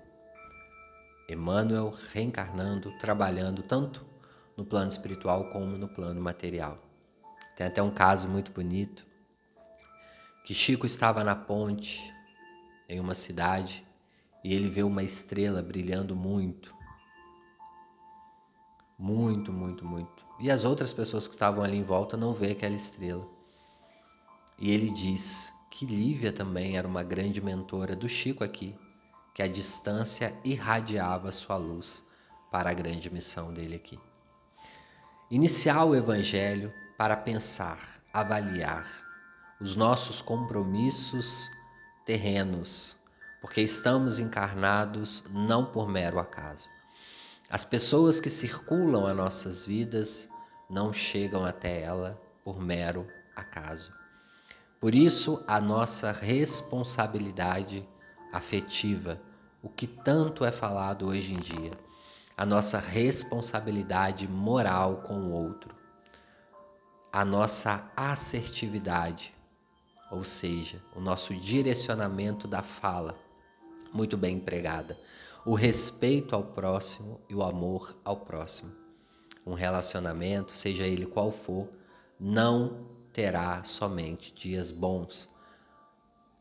Emmanuel 1.28 1.92
reencarnando, 2.14 2.96
trabalhando 3.00 3.64
tanto 3.64 4.06
no 4.56 4.64
plano 4.64 4.88
espiritual 4.88 5.50
como 5.50 5.80
no 5.80 5.88
plano 5.88 6.22
material. 6.22 6.78
Tem 7.56 7.66
até 7.66 7.82
um 7.82 7.90
caso 7.90 8.28
muito 8.28 8.52
bonito 8.52 9.04
que 10.46 10.54
Chico 10.54 10.86
estava 10.86 11.24
na 11.24 11.36
ponte 11.36 12.14
em 12.88 13.00
uma 13.00 13.16
cidade 13.16 13.84
e 14.44 14.54
ele 14.54 14.70
vê 14.70 14.84
uma 14.84 15.02
estrela 15.02 15.64
brilhando 15.64 16.16
muito. 16.16 16.72
Muito, 18.96 19.52
muito, 19.52 19.84
muito. 19.84 20.24
E 20.40 20.52
as 20.52 20.66
outras 20.66 20.94
pessoas 20.94 21.28
que 21.28 21.34
estavam 21.34 21.64
ali 21.64 21.78
em 21.78 21.84
volta 21.84 22.16
não 22.16 22.32
vê 22.32 22.52
aquela 22.52 22.76
estrela. 22.76 23.28
E 24.60 24.70
ele 24.70 24.92
diz 24.92 25.52
que 25.72 25.86
Lívia 25.86 26.34
também 26.34 26.78
era 26.78 26.86
uma 26.86 27.02
grande 27.02 27.42
mentora 27.42 27.96
do 27.96 28.08
Chico 28.08 28.44
aqui, 28.44 28.76
que 29.34 29.42
a 29.42 29.48
distância 29.48 30.38
irradiava 30.44 31.32
sua 31.32 31.56
luz 31.56 32.04
para 32.52 32.70
a 32.70 32.74
grande 32.74 33.10
missão 33.10 33.54
dele 33.54 33.78
aqui. 33.78 33.98
Iniciar 35.32 35.86
o 35.86 35.96
Evangelho 35.96 36.74
para 36.98 37.16
pensar, 37.16 37.80
avaliar 38.14 38.86
os 39.62 39.78
nossos 39.78 40.22
compromissos 40.22 41.50
terrenos, 42.06 42.98
porque 43.40 43.62
estamos 43.62 44.20
encarnados 44.20 45.24
não 45.30 45.66
por 45.66 45.88
mero 45.88 46.20
acaso. 46.20 46.68
As 47.50 47.64
pessoas 47.64 48.20
que 48.20 48.30
circulam 48.30 49.08
as 49.08 49.16
nossas 49.16 49.66
vidas 49.66 50.28
não 50.70 50.92
chegam 50.92 51.46
até 51.46 51.82
ela 51.82 52.22
por 52.44 52.60
mero 52.60 53.08
acaso. 53.36 54.01
Por 54.82 54.96
isso, 54.96 55.44
a 55.46 55.62
nossa 55.62 56.12
responsabilidade 56.12 57.88
afetiva, 58.34 59.22
o 59.62 59.70
que 59.70 59.86
tanto 59.86 60.44
é 60.44 60.52
falado 60.52 61.06
hoje 61.06 61.36
em 61.36 61.40
dia, 61.40 61.74
a 62.36 62.48
nossa 62.48 62.80
responsabilidade 62.80 64.28
moral 64.28 65.04
com 65.04 65.14
o 65.20 65.32
outro, 65.34 65.76
a 67.14 67.24
nossa 67.24 67.92
assertividade, 67.96 69.32
ou 70.10 70.24
seja, 70.24 70.82
o 70.96 71.00
nosso 71.00 71.36
direcionamento 71.36 72.48
da 72.48 72.64
fala, 72.64 73.16
muito 73.94 74.18
bem 74.18 74.38
empregada, 74.38 74.98
o 75.46 75.54
respeito 75.54 76.36
ao 76.36 76.44
próximo 76.44 77.22
e 77.30 77.36
o 77.36 77.44
amor 77.44 77.96
ao 78.04 78.18
próximo. 78.18 78.72
Um 79.46 79.54
relacionamento, 79.54 80.58
seja 80.58 80.88
ele 80.88 81.06
qual 81.06 81.30
for, 81.32 81.70
não 82.20 82.91
terá 83.14 83.64
somente 83.64 84.34
dias 84.34 84.72
bons. 84.72 85.30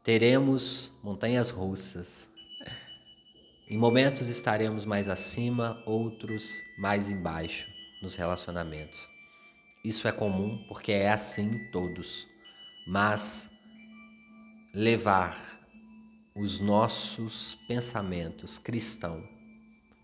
Teremos 0.02 0.92
montanhas 1.02 1.50
russas. 1.50 2.28
Em 3.68 3.76
momentos 3.76 4.28
estaremos 4.28 4.84
mais 4.84 5.08
acima, 5.08 5.82
outros 5.86 6.52
mais 6.78 7.10
embaixo 7.10 7.68
nos 8.02 8.14
relacionamentos. 8.14 9.08
Isso 9.84 10.08
é 10.08 10.12
comum 10.12 10.64
porque 10.68 10.92
é 10.92 11.10
assim 11.10 11.70
todos. 11.70 12.26
Mas 12.86 13.50
levar 14.74 15.38
os 16.34 16.60
nossos 16.60 17.54
pensamentos 17.66 18.58
cristãos 18.58 19.40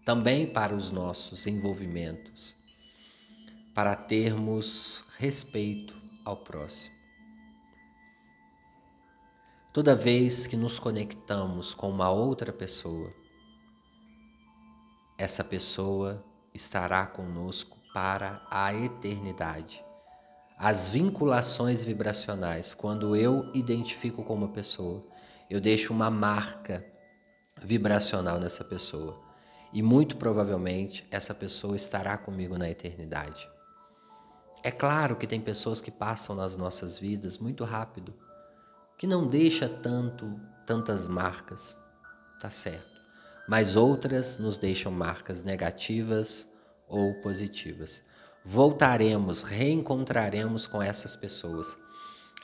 também 0.06 0.46
para 0.46 0.73
os 0.73 0.88
nossos 0.88 1.49
envolvimentos, 1.49 2.54
para 3.75 3.96
termos 3.96 5.04
respeito 5.18 5.96
ao 6.26 6.37
próximo. 6.37 6.95
Toda 9.73 9.95
vez 9.95 10.47
que 10.47 10.56
nos 10.56 10.78
conectamos 10.78 11.73
com 11.73 11.88
uma 11.88 12.11
outra 12.11 12.52
pessoa, 12.52 13.12
essa 15.16 15.45
pessoa 15.45 16.25
estará 16.52 17.06
conosco 17.06 17.78
para 17.95 18.45
a 18.50 18.75
eternidade. 18.75 19.85
As 20.59 20.88
vinculações 20.88 21.85
vibracionais, 21.85 22.75
quando 22.75 23.14
eu 23.14 23.50
identifico 23.54 24.25
com 24.25 24.35
uma 24.35 24.49
pessoa, 24.49 25.06
eu 25.49 25.61
deixo 25.61 25.92
uma 25.92 26.11
marca 26.11 26.85
vibracional 27.62 28.40
nessa 28.40 28.64
pessoa. 28.64 29.23
E 29.73 29.83
muito 29.83 30.16
provavelmente 30.16 31.06
essa 31.11 31.35
pessoa 31.35 31.76
estará 31.76 32.16
comigo 32.16 32.56
na 32.56 32.71
eternidade. 32.71 33.47
É 34.66 34.70
claro 34.73 35.14
que 35.14 35.28
tem 35.28 35.40
pessoas 35.40 35.80
que 35.80 35.92
passam 35.92 36.35
nas 36.35 36.56
nossas 36.56 36.99
vidas 36.99 37.38
muito 37.38 37.62
rápido 37.62 38.12
que 38.99 39.06
não 39.06 39.25
deixa 39.25 39.68
tanto 39.68 40.40
tantas 40.66 41.06
marcas, 41.06 41.76
tá 42.40 42.50
certo. 42.50 43.00
Mas 43.49 43.76
outras 43.76 44.38
nos 44.38 44.56
deixam 44.56 44.90
marcas 44.90 45.44
negativas 45.44 46.52
ou 46.88 47.14
positivas. 47.20 48.02
Voltaremos, 48.44 49.42
reencontraremos 49.42 50.66
com 50.66 50.82
essas 50.82 51.14
pessoas. 51.14 51.78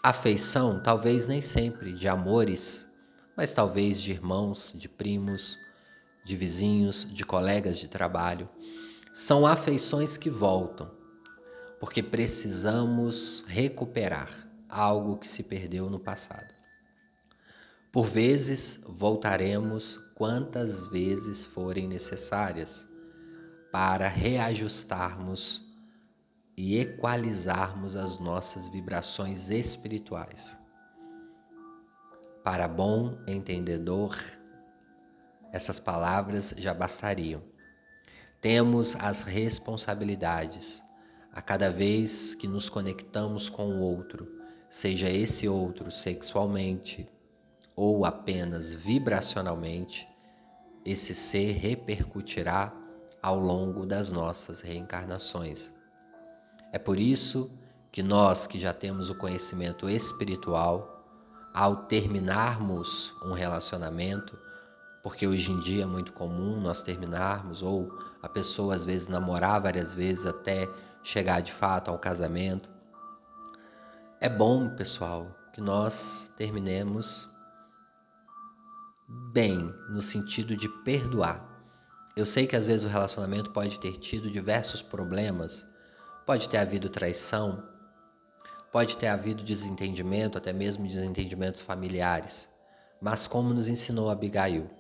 Afeição, 0.00 0.80
talvez 0.80 1.26
nem 1.26 1.42
sempre 1.42 1.92
de 1.92 2.06
amores, 2.06 2.86
mas 3.36 3.52
talvez 3.52 4.00
de 4.00 4.12
irmãos, 4.12 4.72
de 4.76 4.88
primos, 4.88 5.58
de 6.24 6.36
vizinhos, 6.36 7.04
de 7.12 7.24
colegas 7.24 7.78
de 7.78 7.88
trabalho. 7.88 8.48
São 9.12 9.44
afeições 9.44 10.16
que 10.16 10.30
voltam, 10.30 11.01
porque 11.82 12.00
precisamos 12.00 13.44
recuperar 13.48 14.30
algo 14.68 15.18
que 15.18 15.26
se 15.26 15.42
perdeu 15.42 15.90
no 15.90 15.98
passado. 15.98 16.54
Por 17.90 18.06
vezes 18.06 18.78
voltaremos 18.86 19.96
quantas 20.14 20.86
vezes 20.86 21.44
forem 21.44 21.88
necessárias 21.88 22.86
para 23.72 24.06
reajustarmos 24.06 25.66
e 26.56 26.78
equalizarmos 26.78 27.96
as 27.96 28.16
nossas 28.20 28.68
vibrações 28.68 29.50
espirituais. 29.50 30.56
Para 32.44 32.68
bom 32.68 33.18
entendedor, 33.26 34.16
essas 35.50 35.80
palavras 35.80 36.54
já 36.56 36.72
bastariam. 36.72 37.42
Temos 38.40 38.94
as 38.94 39.24
responsabilidades 39.24 40.80
a 41.32 41.40
cada 41.40 41.70
vez 41.70 42.34
que 42.34 42.46
nos 42.46 42.68
conectamos 42.68 43.48
com 43.48 43.68
o 43.68 43.80
outro, 43.80 44.28
seja 44.68 45.08
esse 45.08 45.48
outro 45.48 45.90
sexualmente 45.90 47.08
ou 47.74 48.04
apenas 48.04 48.74
vibracionalmente, 48.74 50.06
esse 50.84 51.14
ser 51.14 51.52
repercutirá 51.52 52.72
ao 53.22 53.38
longo 53.38 53.86
das 53.86 54.10
nossas 54.10 54.60
reencarnações. 54.60 55.72
É 56.70 56.78
por 56.78 56.98
isso 56.98 57.50
que 57.90 58.02
nós 58.02 58.46
que 58.46 58.58
já 58.58 58.72
temos 58.72 59.08
o 59.08 59.14
conhecimento 59.14 59.88
espiritual, 59.88 60.90
ao 61.54 61.84
terminarmos 61.84 63.12
um 63.24 63.32
relacionamento, 63.32 64.38
porque 65.02 65.26
hoje 65.26 65.52
em 65.52 65.60
dia 65.60 65.82
é 65.82 65.86
muito 65.86 66.12
comum 66.12 66.60
nós 66.60 66.82
terminarmos, 66.82 67.62
ou 67.62 67.92
a 68.22 68.28
pessoa 68.28 68.74
às 68.74 68.84
vezes 68.84 69.08
namorar 69.08 69.60
várias 69.60 69.94
vezes 69.94 70.24
até 70.24 70.66
chegar 71.02 71.40
de 71.40 71.52
fato 71.52 71.90
ao 71.90 71.99
casamento. 71.99 72.71
É 74.21 74.28
bom, 74.28 74.71
pessoal, 74.76 75.35
que 75.52 75.61
nós 75.61 76.32
terminemos 76.37 77.28
bem, 79.32 79.66
no 79.90 80.00
sentido 80.00 80.56
de 80.56 80.68
perdoar. 80.85 81.49
Eu 82.16 82.25
sei 82.25 82.47
que 82.47 82.56
às 82.56 82.66
vezes 82.66 82.85
o 82.85 82.88
relacionamento 82.88 83.50
pode 83.50 83.80
ter 83.80 83.97
tido 83.99 84.30
diversos 84.30 84.82
problemas, 84.82 85.66
pode 86.26 86.49
ter 86.49 86.59
havido 86.59 86.88
traição, 86.88 87.62
pode 88.71 88.97
ter 88.97 89.09
havido 89.09 89.42
desentendimento, 89.42 90.38
até 90.38 90.52
mesmo 90.52 90.87
desentendimentos 90.87 91.61
familiares. 91.61 92.49
Mas 93.00 93.26
como 93.26 93.52
nos 93.52 93.68
ensinou 93.68 94.09
Abigail, 94.09 94.71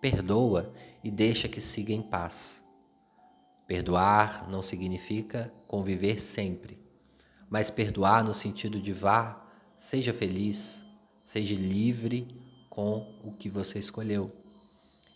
perdoa 0.00 0.72
e 1.02 1.10
deixa 1.10 1.48
que 1.48 1.60
siga 1.60 1.92
em 1.92 2.02
paz. 2.02 2.62
Perdoar 3.66 4.48
não 4.48 4.62
significa 4.62 5.52
conviver 5.66 6.20
sempre, 6.20 6.78
mas 7.50 7.70
perdoar 7.70 8.22
no 8.22 8.32
sentido 8.32 8.80
de 8.80 8.92
vá, 8.92 9.44
seja 9.76 10.14
feliz, 10.14 10.82
seja 11.24 11.56
livre 11.56 12.28
com 12.70 13.18
o 13.24 13.32
que 13.32 13.48
você 13.48 13.78
escolheu. 13.78 14.30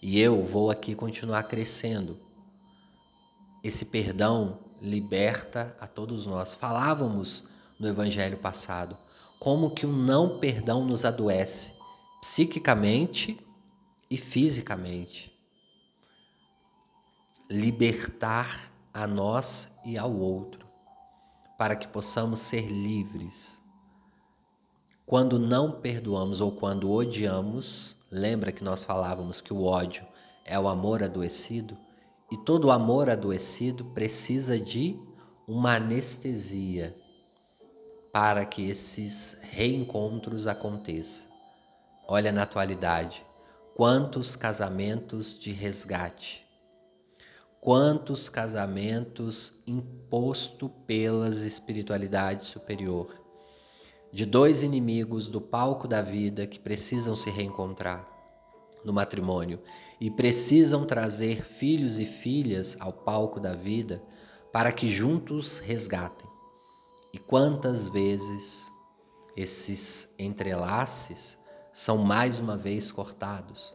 E 0.03 0.19
eu 0.19 0.43
vou 0.43 0.71
aqui 0.71 0.95
continuar 0.95 1.45
crescendo. 1.45 2.19
Esse 3.63 3.85
perdão 3.85 4.59
liberta 4.81 5.77
a 5.79 5.87
todos 5.87 6.27
nós. 6.27 6.55
Falávamos 6.55 7.45
no 7.79 7.87
evangelho 7.87 8.39
passado 8.39 8.97
como 9.39 9.71
que 9.71 9.87
o 9.87 9.93
não 9.93 10.39
perdão 10.39 10.85
nos 10.85 11.05
adoece 11.05 11.73
psiquicamente 12.21 13.39
e 14.11 14.17
fisicamente. 14.17 15.30
Libertar 17.51 18.73
a 18.95 19.07
nós 19.07 19.69
e 19.85 19.99
ao 19.99 20.15
outro, 20.15 20.67
para 21.59 21.75
que 21.77 21.89
possamos 21.89 22.39
ser 22.39 22.69
livres. 22.69 23.61
Quando 25.05 25.39
não 25.39 25.81
perdoamos 25.81 26.41
ou 26.41 26.53
quando 26.53 26.91
odiamos, 26.91 28.01
Lembra 28.11 28.51
que 28.51 28.65
nós 28.65 28.83
falávamos 28.83 29.41
que 29.41 29.53
o 29.53 29.63
ódio 29.63 30.05
é 30.45 30.59
o 30.59 30.67
amor 30.67 31.01
adoecido? 31.01 31.79
E 32.29 32.37
todo 32.37 32.73
amor 32.73 33.09
adoecido 33.09 33.85
precisa 33.85 34.59
de 34.59 34.99
uma 35.47 35.77
anestesia 35.77 36.97
para 38.13 38.45
que 38.45 38.69
esses 38.69 39.39
reencontros 39.43 40.49
aconteçam. 40.49 41.29
Olha 42.09 42.33
na 42.33 42.43
atualidade, 42.43 43.25
quantos 43.77 44.35
casamentos 44.35 45.39
de 45.39 45.53
resgate, 45.53 46.45
quantos 47.61 48.31
casamentos 48.31 49.53
imposto 49.67 50.69
pelas 50.87 51.45
espiritualidades 51.45 52.47
superior 52.47 53.21
de 54.11 54.25
dois 54.25 54.63
inimigos 54.63 55.29
do 55.29 55.41
palco 55.41 55.87
da 55.87 56.01
vida 56.01 56.47
que 56.47 56.59
precisam 56.59 57.15
se 57.15 57.31
reencontrar 57.31 58.09
no 58.83 58.93
matrimônio 58.93 59.61
e 60.01 60.11
precisam 60.11 60.87
trazer 60.87 61.45
filhos 61.45 61.99
e 61.99 62.07
filhas 62.07 62.77
ao 62.81 62.93
palco 62.93 63.39
da 63.39 63.53
vida 63.53 64.03
para 64.53 64.73
que 64.73 64.89
juntos 64.89 65.59
resgatem. 65.59 66.29
E 67.13 67.19
quantas 67.19 67.89
vezes 67.89 68.73
esses 69.37 70.09
entrelaces 70.19 71.39
são 71.73 71.99
mais 71.99 72.39
uma 72.39 72.57
vez 72.57 72.91
cortados 72.91 73.75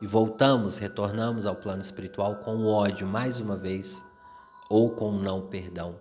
e 0.00 0.06
voltamos, 0.06 0.78
retornamos 0.78 1.46
ao 1.46 1.56
plano 1.56 1.82
espiritual 1.82 2.36
com 2.36 2.56
o 2.56 2.66
ódio 2.68 3.06
mais 3.06 3.40
uma 3.40 3.56
vez 3.56 4.04
ou 4.68 4.90
com 4.90 5.10
o 5.10 5.18
não 5.18 5.46
perdão 5.46 5.98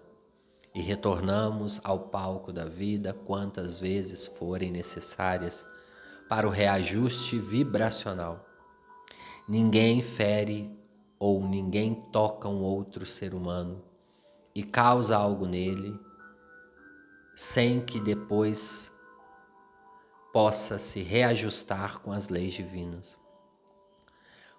e 0.77 0.81
retornamos 0.81 1.81
ao 1.83 2.01
palco 2.01 2.53
da 2.53 2.65
vida 2.65 3.11
quantas 3.11 3.79
vezes 3.79 4.27
forem 4.27 4.71
necessárias 4.71 5.65
para 6.29 6.47
o 6.47 6.51
reajuste 6.51 7.39
vibracional. 7.39 8.45
Ninguém 9.49 10.03
fere 10.03 10.71
ou 11.17 11.43
ninguém 11.43 11.95
toca 12.11 12.47
um 12.47 12.61
outro 12.61 13.07
ser 13.07 13.33
humano 13.33 13.83
e 14.53 14.61
causa 14.61 15.17
algo 15.17 15.47
nele 15.47 15.99
sem 17.35 17.81
que 17.81 17.99
depois 17.99 18.91
possa 20.31 20.77
se 20.77 21.01
reajustar 21.01 22.01
com 22.01 22.11
as 22.11 22.29
leis 22.29 22.53
divinas, 22.53 23.17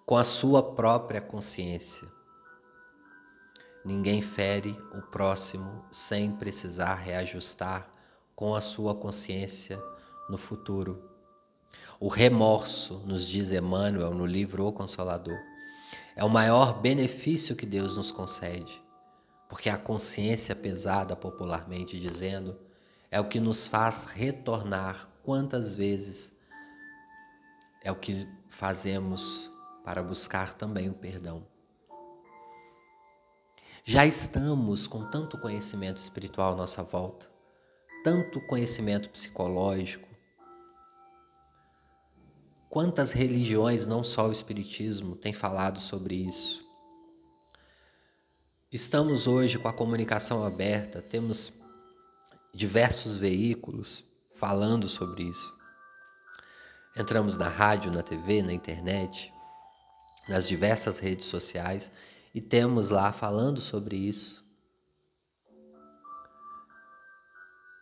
com 0.08 0.16
a 0.16 0.24
sua 0.24 0.62
própria 0.74 1.20
consciência 1.20 2.08
Ninguém 3.84 4.22
fere 4.22 4.74
o 4.94 5.02
próximo 5.02 5.84
sem 5.90 6.32
precisar 6.32 6.94
reajustar 6.94 7.92
com 8.34 8.54
a 8.54 8.60
sua 8.62 8.94
consciência 8.94 9.78
no 10.30 10.38
futuro. 10.38 11.10
O 12.00 12.08
remorso, 12.08 13.02
nos 13.06 13.26
diz 13.26 13.52
Emmanuel 13.52 14.14
no 14.14 14.24
livro 14.24 14.66
O 14.66 14.72
Consolador, 14.72 15.38
é 16.16 16.24
o 16.24 16.30
maior 16.30 16.80
benefício 16.80 17.54
que 17.54 17.66
Deus 17.66 17.94
nos 17.94 18.10
concede, 18.10 18.82
porque 19.46 19.68
a 19.68 19.76
consciência 19.76 20.56
pesada, 20.56 21.14
popularmente 21.14 22.00
dizendo, 22.00 22.58
é 23.10 23.20
o 23.20 23.28
que 23.28 23.38
nos 23.38 23.66
faz 23.66 24.04
retornar 24.04 25.06
quantas 25.22 25.74
vezes 25.74 26.32
é 27.82 27.92
o 27.92 27.96
que 27.96 28.26
fazemos 28.48 29.50
para 29.88 30.02
buscar 30.02 30.52
também 30.52 30.90
o 30.90 30.92
perdão. 30.92 31.46
Já 33.82 34.04
estamos 34.04 34.86
com 34.86 35.08
tanto 35.08 35.38
conhecimento 35.38 35.96
espiritual 35.96 36.52
à 36.52 36.56
nossa 36.56 36.82
volta, 36.82 37.26
tanto 38.04 38.38
conhecimento 38.42 39.08
psicológico. 39.08 40.06
Quantas 42.68 43.12
religiões, 43.12 43.86
não 43.86 44.04
só 44.04 44.28
o 44.28 44.30
Espiritismo, 44.30 45.16
têm 45.16 45.32
falado 45.32 45.80
sobre 45.80 46.16
isso? 46.16 46.62
Estamos 48.70 49.26
hoje 49.26 49.58
com 49.58 49.68
a 49.68 49.72
comunicação 49.72 50.44
aberta, 50.44 51.00
temos 51.00 51.58
diversos 52.52 53.16
veículos 53.16 54.04
falando 54.34 54.86
sobre 54.86 55.22
isso. 55.22 55.56
Entramos 56.94 57.38
na 57.38 57.48
rádio, 57.48 57.90
na 57.90 58.02
TV, 58.02 58.42
na 58.42 58.52
internet, 58.52 59.32
nas 60.28 60.46
diversas 60.46 60.98
redes 60.98 61.26
sociais 61.26 61.90
e 62.34 62.40
temos 62.40 62.88
lá 62.88 63.12
falando 63.12 63.60
sobre 63.60 63.96
isso. 63.96 64.46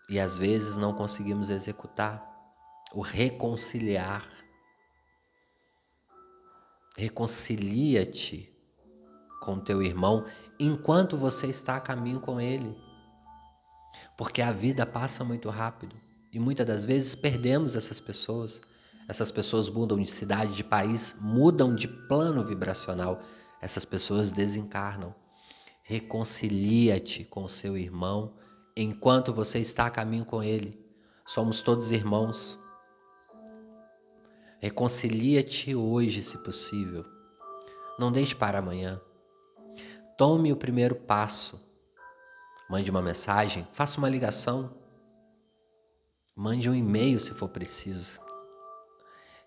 E 0.08 0.20
às 0.20 0.38
vezes 0.38 0.76
não 0.76 0.94
conseguimos 0.94 1.50
executar 1.50 2.24
o 2.94 3.00
reconciliar. 3.00 4.26
Reconcilia-te 6.96 8.52
com 9.42 9.58
teu 9.58 9.82
irmão 9.82 10.24
enquanto 10.58 11.16
você 11.16 11.48
está 11.48 11.76
a 11.76 11.80
caminho 11.80 12.20
com 12.20 12.40
ele. 12.40 12.76
Porque 14.16 14.40
a 14.40 14.52
vida 14.52 14.86
passa 14.86 15.24
muito 15.24 15.50
rápido 15.50 15.96
e 16.32 16.38
muitas 16.38 16.66
das 16.66 16.84
vezes 16.84 17.14
perdemos 17.14 17.74
essas 17.74 18.00
pessoas. 18.00 18.62
Essas 19.08 19.30
pessoas 19.30 19.68
mudam 19.68 19.98
de 19.98 20.10
cidade, 20.10 20.56
de 20.56 20.64
país, 20.64 21.14
mudam 21.20 21.74
de 21.74 21.86
plano 21.86 22.44
vibracional. 22.44 23.20
Essas 23.60 23.84
pessoas 23.84 24.32
desencarnam. 24.32 25.14
Reconcilia-te 25.82 27.24
com 27.24 27.46
seu 27.46 27.76
irmão 27.76 28.34
enquanto 28.76 29.32
você 29.32 29.60
está 29.60 29.86
a 29.86 29.90
caminho 29.90 30.24
com 30.24 30.42
ele. 30.42 30.84
Somos 31.24 31.62
todos 31.62 31.92
irmãos. 31.92 32.58
Reconcilia-te 34.58 35.74
hoje, 35.74 36.22
se 36.22 36.38
possível. 36.42 37.04
Não 37.98 38.10
deixe 38.10 38.34
para 38.34 38.58
amanhã. 38.58 39.00
Tome 40.18 40.52
o 40.52 40.56
primeiro 40.56 40.96
passo. 40.96 41.64
Mande 42.68 42.90
uma 42.90 43.00
mensagem, 43.00 43.66
faça 43.72 43.98
uma 43.98 44.08
ligação. 44.08 44.74
Mande 46.34 46.68
um 46.68 46.74
e-mail 46.74 47.20
se 47.20 47.32
for 47.32 47.48
preciso. 47.48 48.25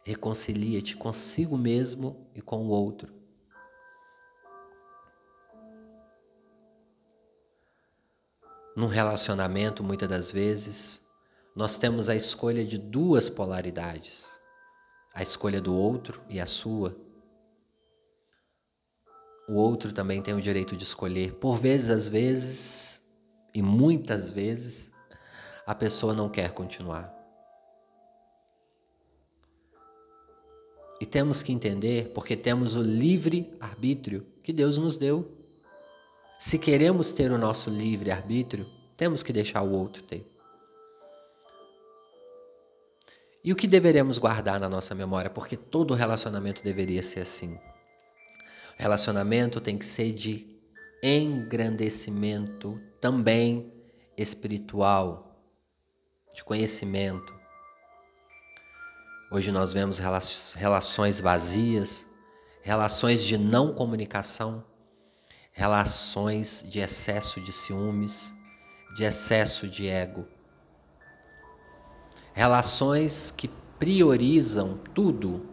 Reconcilia-te 0.03 0.95
consigo 0.95 1.57
mesmo 1.57 2.27
e 2.33 2.41
com 2.41 2.65
o 2.65 2.69
outro. 2.69 3.13
Num 8.75 8.87
relacionamento, 8.87 9.83
muitas 9.83 10.07
das 10.07 10.31
vezes, 10.31 11.01
nós 11.55 11.77
temos 11.77 12.07
a 12.07 12.15
escolha 12.15 12.65
de 12.65 12.77
duas 12.77 13.29
polaridades: 13.29 14.39
a 15.13 15.21
escolha 15.21 15.59
do 15.59 15.73
outro 15.73 16.21
e 16.29 16.39
a 16.39 16.45
sua 16.45 16.95
o 19.49 19.55
outro 19.55 19.91
também 19.91 20.21
tem 20.21 20.35
o 20.35 20.41
direito 20.41 20.77
de 20.77 20.83
escolher. 20.83 21.33
Por 21.33 21.57
vezes, 21.57 21.89
às 21.89 22.07
vezes, 22.07 23.03
e 23.51 23.63
muitas 23.63 24.29
vezes, 24.29 24.91
a 25.65 25.73
pessoa 25.73 26.13
não 26.13 26.29
quer 26.29 26.51
continuar. 26.51 27.11
E 30.99 31.05
temos 31.05 31.41
que 31.41 31.51
entender, 31.51 32.11
porque 32.13 32.35
temos 32.35 32.75
o 32.75 32.81
livre 32.81 33.53
arbítrio 33.59 34.25
que 34.43 34.51
Deus 34.51 34.77
nos 34.77 34.97
deu. 34.97 35.31
Se 36.39 36.59
queremos 36.59 37.11
ter 37.11 37.31
o 37.31 37.37
nosso 37.37 37.69
livre 37.69 38.11
arbítrio, 38.11 38.65
temos 38.97 39.23
que 39.23 39.31
deixar 39.31 39.61
o 39.61 39.71
outro 39.71 40.03
ter. 40.03 40.29
E 43.43 43.53
o 43.53 43.55
que 43.55 43.67
deveremos 43.67 44.17
guardar 44.17 44.59
na 44.59 44.67
nossa 44.67 44.93
memória? 44.93 45.29
Porque 45.29 45.55
todo 45.55 45.93
relacionamento 45.93 46.61
deveria 46.61 47.01
ser 47.01 47.21
assim. 47.21 47.57
Relacionamento 48.77 49.61
tem 49.61 49.77
que 49.77 49.85
ser 49.85 50.11
de 50.11 50.45
engrandecimento 51.01 52.79
também 52.99 53.71
espiritual, 54.17 55.41
de 56.33 56.43
conhecimento. 56.43 57.38
Hoje 59.31 59.51
nós 59.51 59.71
vemos 59.71 59.99
relações 60.55 61.21
vazias, 61.21 62.07
relações 62.63 63.23
de 63.23 63.37
não 63.37 63.75
comunicação, 63.75 64.63
relações 65.51 66.65
de 66.67 66.79
excesso 66.79 67.39
de 67.39 67.51
ciúmes, 67.51 68.33
de 68.95 69.03
excesso 69.03 69.67
de 69.67 69.87
ego. 69.87 70.25
Relações 72.33 73.29
que 73.29 73.47
priorizam 73.77 74.79
tudo 74.95 75.47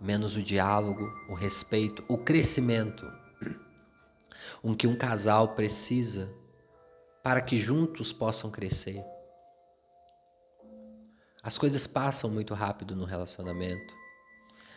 menos 0.00 0.36
o 0.36 0.42
diálogo, 0.42 1.12
o 1.28 1.34
respeito, 1.34 2.04
o 2.06 2.16
crescimento. 2.16 3.04
Um 4.62 4.76
que 4.76 4.86
um 4.86 4.94
casal 4.94 5.56
precisa 5.56 6.32
para 7.20 7.40
que 7.40 7.58
juntos 7.58 8.12
possam 8.12 8.48
crescer. 8.48 9.04
As 11.42 11.58
coisas 11.58 11.88
passam 11.88 12.30
muito 12.30 12.54
rápido 12.54 12.94
no 12.94 13.04
relacionamento. 13.04 13.96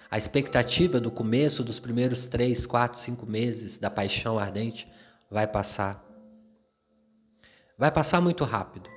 A 0.09 0.17
expectativa 0.17 0.99
do 0.99 1.11
começo 1.11 1.63
dos 1.63 1.79
primeiros 1.79 2.25
três, 2.25 2.65
quatro, 2.65 2.97
cinco 2.97 3.25
meses 3.27 3.77
da 3.77 3.89
paixão 3.89 4.39
ardente 4.39 4.91
vai 5.29 5.45
passar. 5.45 6.03
Vai 7.77 7.91
passar 7.91 8.19
muito 8.19 8.43
rápido. 8.43 8.89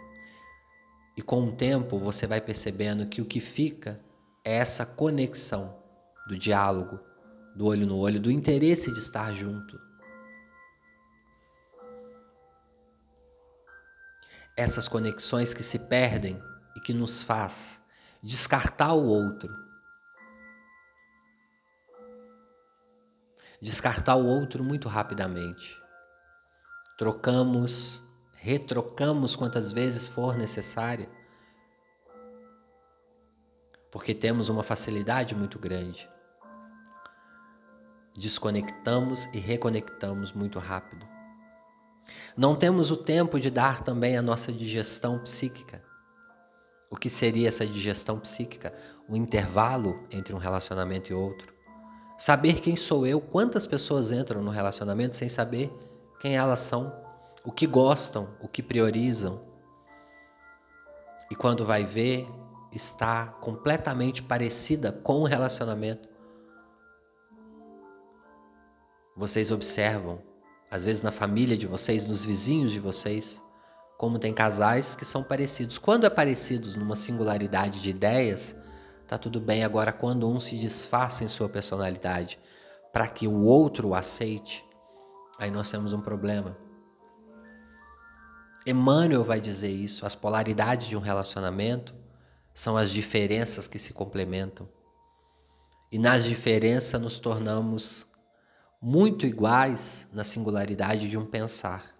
E 1.14 1.20
com 1.20 1.44
o 1.44 1.52
tempo 1.52 1.98
você 1.98 2.26
vai 2.26 2.40
percebendo 2.40 3.07
que 3.07 3.20
o 3.20 3.26
que 3.26 3.40
fica 3.40 4.00
é 4.42 4.57
essa 4.57 4.87
conexão 4.87 5.76
do 6.26 6.38
diálogo, 6.38 6.98
do 7.54 7.66
olho 7.66 7.87
no 7.87 7.98
olho, 7.98 8.20
do 8.20 8.31
interesse 8.31 8.90
de 8.92 8.98
estar 8.98 9.35
junto. 9.35 9.78
Essas 14.57 14.88
conexões 14.88 15.52
que 15.52 15.62
se 15.62 15.81
perdem 15.81 16.40
e 16.78 16.80
que 16.80 16.94
nos 16.94 17.24
faz 17.24 17.82
descartar 18.22 18.92
o 18.92 19.04
outro. 19.04 19.52
Descartar 23.60 24.14
o 24.14 24.24
outro 24.24 24.62
muito 24.62 24.88
rapidamente. 24.88 25.76
Trocamos, 26.96 28.00
retrocamos 28.34 29.34
quantas 29.34 29.72
vezes 29.72 30.06
for 30.06 30.36
necessária, 30.36 31.10
porque 33.90 34.14
temos 34.14 34.48
uma 34.48 34.62
facilidade 34.62 35.34
muito 35.34 35.58
grande 35.58 36.08
desconectamos 38.18 39.26
e 39.26 39.38
reconectamos 39.38 40.32
muito 40.32 40.58
rápido. 40.58 41.06
Não 42.36 42.56
temos 42.56 42.90
o 42.90 42.96
tempo 42.96 43.38
de 43.38 43.50
dar 43.50 43.82
também 43.82 44.16
a 44.16 44.22
nossa 44.22 44.52
digestão 44.52 45.18
psíquica. 45.20 45.82
O 46.90 46.96
que 46.96 47.11
seria 47.11 47.48
essa 47.48 47.66
digestão 47.66 48.18
psíquica? 48.18 48.74
O 49.09 49.14
intervalo 49.14 50.01
entre 50.11 50.35
um 50.35 50.38
relacionamento 50.38 51.12
e 51.12 51.14
outro. 51.14 51.53
Saber 52.16 52.61
quem 52.61 52.74
sou 52.74 53.07
eu, 53.07 53.20
quantas 53.20 53.66
pessoas 53.66 54.11
entram 54.11 54.42
no 54.42 54.51
relacionamento 54.51 55.14
sem 55.14 55.29
saber 55.29 55.72
quem 56.18 56.37
elas 56.37 56.61
são, 56.61 56.92
o 57.44 57.53
que 57.53 57.66
gostam, 57.66 58.29
o 58.40 58.48
que 58.48 58.62
priorizam. 58.62 59.40
E 61.31 61.37
quando 61.37 61.64
vai 61.64 61.85
ver, 61.85 62.27
está 62.72 63.27
completamente 63.27 64.22
parecida 64.22 64.90
com 64.90 65.20
o 65.20 65.27
relacionamento. 65.27 66.09
Vocês 69.16 69.51
observam, 69.51 70.22
às 70.70 70.85
vezes 70.85 71.03
na 71.03 71.12
família 71.12 71.57
de 71.57 71.66
vocês, 71.66 72.05
nos 72.05 72.24
vizinhos 72.24 72.72
de 72.72 72.81
vocês, 72.81 73.40
como 73.98 74.16
tem 74.16 74.32
casais 74.32 74.94
que 74.94 75.04
são 75.04 75.24
parecidos. 75.24 75.76
Quando 75.76 76.06
é 76.06 76.11
parecidos 76.11 76.76
numa 76.76 76.94
singularidade 76.94 77.82
de 77.82 77.90
ideias, 77.90 78.54
tá 79.08 79.18
tudo 79.18 79.40
bem. 79.40 79.64
Agora, 79.64 79.92
quando 79.92 80.30
um 80.30 80.38
se 80.38 80.56
disfarça 80.56 81.24
em 81.24 81.28
sua 81.28 81.48
personalidade 81.48 82.38
para 82.92 83.08
que 83.08 83.26
o 83.26 83.42
outro 83.42 83.88
o 83.88 83.94
aceite, 83.96 84.64
aí 85.37 85.50
nós 85.50 85.68
temos 85.68 85.92
um 85.92 86.00
problema. 86.00 86.56
Emmanuel 88.64 89.24
vai 89.24 89.40
dizer 89.40 89.70
isso: 89.70 90.06
as 90.06 90.14
polaridades 90.14 90.87
de 90.87 90.96
um 90.96 91.00
relacionamento 91.00 91.92
são 92.54 92.76
as 92.76 92.90
diferenças 92.90 93.66
que 93.66 93.80
se 93.80 93.92
complementam. 93.92 94.68
E 95.90 95.98
nas 95.98 96.24
diferenças 96.24 97.00
nos 97.00 97.18
tornamos 97.18 98.06
muito 98.80 99.26
iguais 99.26 100.06
na 100.12 100.22
singularidade 100.22 101.11
de 101.11 101.18
um 101.18 101.26
pensar. 101.26 101.97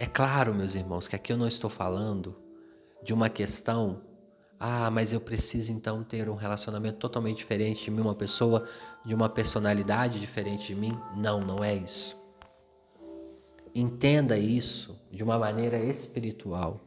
É 0.00 0.06
claro, 0.06 0.54
meus 0.54 0.74
irmãos, 0.74 1.06
que 1.06 1.14
aqui 1.14 1.30
eu 1.30 1.36
não 1.36 1.46
estou 1.46 1.68
falando 1.68 2.34
de 3.02 3.12
uma 3.12 3.28
questão, 3.28 4.00
ah, 4.58 4.90
mas 4.90 5.12
eu 5.12 5.20
preciso 5.20 5.72
então 5.72 6.02
ter 6.02 6.26
um 6.30 6.34
relacionamento 6.34 6.98
totalmente 6.98 7.36
diferente 7.36 7.84
de 7.84 7.90
mim, 7.90 8.00
uma 8.00 8.14
pessoa 8.14 8.66
de 9.04 9.14
uma 9.14 9.28
personalidade 9.28 10.18
diferente 10.18 10.68
de 10.68 10.74
mim. 10.74 10.98
Não, 11.14 11.42
não 11.42 11.62
é 11.62 11.74
isso. 11.74 12.16
Entenda 13.74 14.38
isso 14.38 14.98
de 15.12 15.22
uma 15.22 15.38
maneira 15.38 15.76
espiritual. 15.76 16.80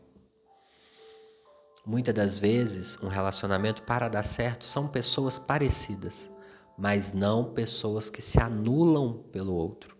Muitas 1.85 2.15
das 2.15 2.39
vezes, 2.39 2.97
um 2.97 3.09
relacionamento 3.09 3.83
para 3.83 4.09
dar 4.09 4.23
certo 4.23 4.65
são 4.65 4.87
pessoas 4.87 5.37
parecidas, 5.37 6.31
mas 6.75 7.13
não 7.13 7.53
pessoas 7.53 8.09
que 8.09 8.23
se 8.23 8.41
anulam 8.41 9.21
pelo 9.31 9.53
outro. 9.53 9.92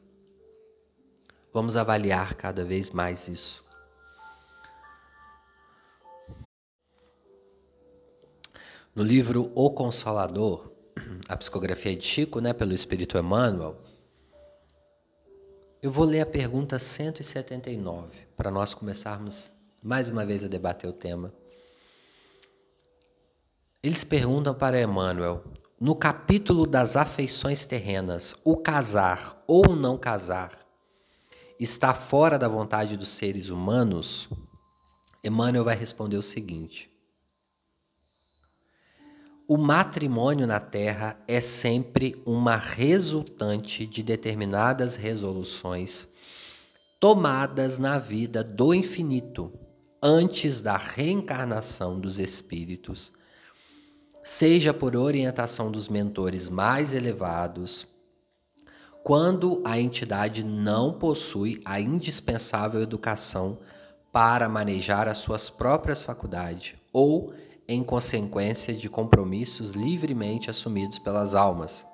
Vamos 1.54 1.76
avaliar 1.76 2.34
cada 2.34 2.66
vez 2.66 2.90
mais 2.90 3.28
isso. 3.28 3.64
No 8.96 9.04
livro 9.04 9.52
O 9.54 9.70
Consolador, 9.70 10.72
a 11.30 11.38
psicografia 11.38 11.96
de 11.96 12.04
Chico, 12.04 12.40
né, 12.40 12.54
pelo 12.54 12.74
Espírito 12.74 13.20
Emmanuel, 13.20 13.80
eu 15.80 15.92
vou 15.92 16.06
ler 16.06 16.22
a 16.22 16.26
pergunta 16.26 16.80
179 16.80 18.10
para 18.36 18.50
nós 18.50 18.74
começarmos 18.74 19.52
mais 19.82 20.10
uma 20.10 20.26
vez 20.26 20.44
a 20.44 20.48
debater 20.48 20.90
o 20.90 20.94
tema. 20.94 21.32
Eles 23.84 24.04
perguntam 24.04 24.56
para 24.56 24.82
Emmanuel, 24.82 25.44
no 25.80 25.96
capítulo 25.96 26.66
das 26.66 26.96
afeições 26.96 27.64
terrenas, 27.64 28.36
o 28.44 28.58
casar 28.58 29.44
ou 29.46 29.76
não 29.76 30.00
casar 30.00 30.63
está 31.60 31.94
fora 31.94 32.38
da 32.38 32.48
vontade 32.48 32.98
dos 32.98 33.10
seres 33.10 33.50
humanos? 33.50 34.30
Emmanuel 35.24 35.64
vai 35.64 35.76
responder 35.76 36.18
o 36.18 36.24
seguinte: 36.24 36.92
O 39.48 39.58
matrimônio 39.58 40.46
na 40.46 40.60
Terra 40.60 41.18
é 41.28 41.40
sempre 41.40 42.22
uma 42.26 42.58
resultante 42.58 43.86
de 43.86 44.04
determinadas 44.04 44.96
resoluções 44.96 46.08
tomadas 47.00 47.78
na 47.78 48.00
vida 48.00 48.44
do 48.44 48.74
infinito 48.74 49.52
antes 50.02 50.62
da 50.62 50.76
reencarnação 50.76 52.00
dos 52.00 52.20
espíritos, 52.20 53.12
seja 54.22 54.74
por 54.74 54.96
orientação 54.96 55.70
dos 55.72 55.88
mentores 55.88 56.50
mais 56.50 56.94
elevados, 56.94 57.88
quando 59.04 59.62
a 59.66 59.78
entidade 59.78 60.46
não 60.46 60.94
possui 60.94 61.62
a 61.66 61.78
indispensável 61.78 62.82
educação 62.82 63.60
para 64.14 64.48
manejar 64.48 65.10
as 65.10 65.18
suas 65.18 65.50
próprias 65.50 66.04
faculdades 66.04 66.76
ou 66.94 67.34
em 67.68 67.84
consequência 67.84 68.74
de 68.74 68.90
compromissos 68.90 69.72
livremente 69.72 70.50
assumidos 70.50 71.00
pelas 71.00 71.36
almas, 71.36 71.86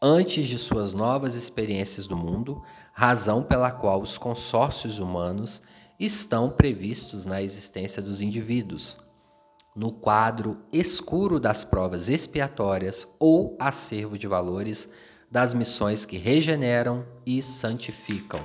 antes 0.00 0.46
de 0.46 0.58
suas 0.58 0.94
novas 0.94 1.34
experiências 1.34 2.06
do 2.06 2.16
mundo, 2.16 2.62
razão 2.94 3.42
pela 3.42 3.70
qual 3.70 4.00
os 4.00 4.16
consórcios 4.16 4.98
humanos 4.98 5.62
estão 6.00 6.50
previstos 6.50 7.26
na 7.26 7.42
existência 7.42 8.00
dos 8.00 8.22
indivíduos, 8.22 8.96
no 9.76 9.92
quadro 9.92 10.62
escuro 10.72 11.38
das 11.38 11.62
provas 11.62 12.08
expiatórias 12.08 13.06
ou 13.18 13.54
acervo 13.58 14.16
de 14.16 14.26
valores 14.26 14.88
das 15.32 15.54
missões 15.54 16.04
que 16.04 16.18
regeneram 16.18 17.06
e 17.24 17.40
santificam. 17.40 18.40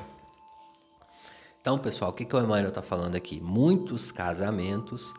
Então, 1.60 1.78
pessoal, 1.78 2.12
o 2.12 2.14
que, 2.14 2.24
que 2.24 2.34
o 2.34 2.40
Emmanuel 2.40 2.70
está 2.70 2.82
falando 2.82 3.16
aqui? 3.16 3.42
Muitos 3.42 4.10
casamentos 4.10 5.14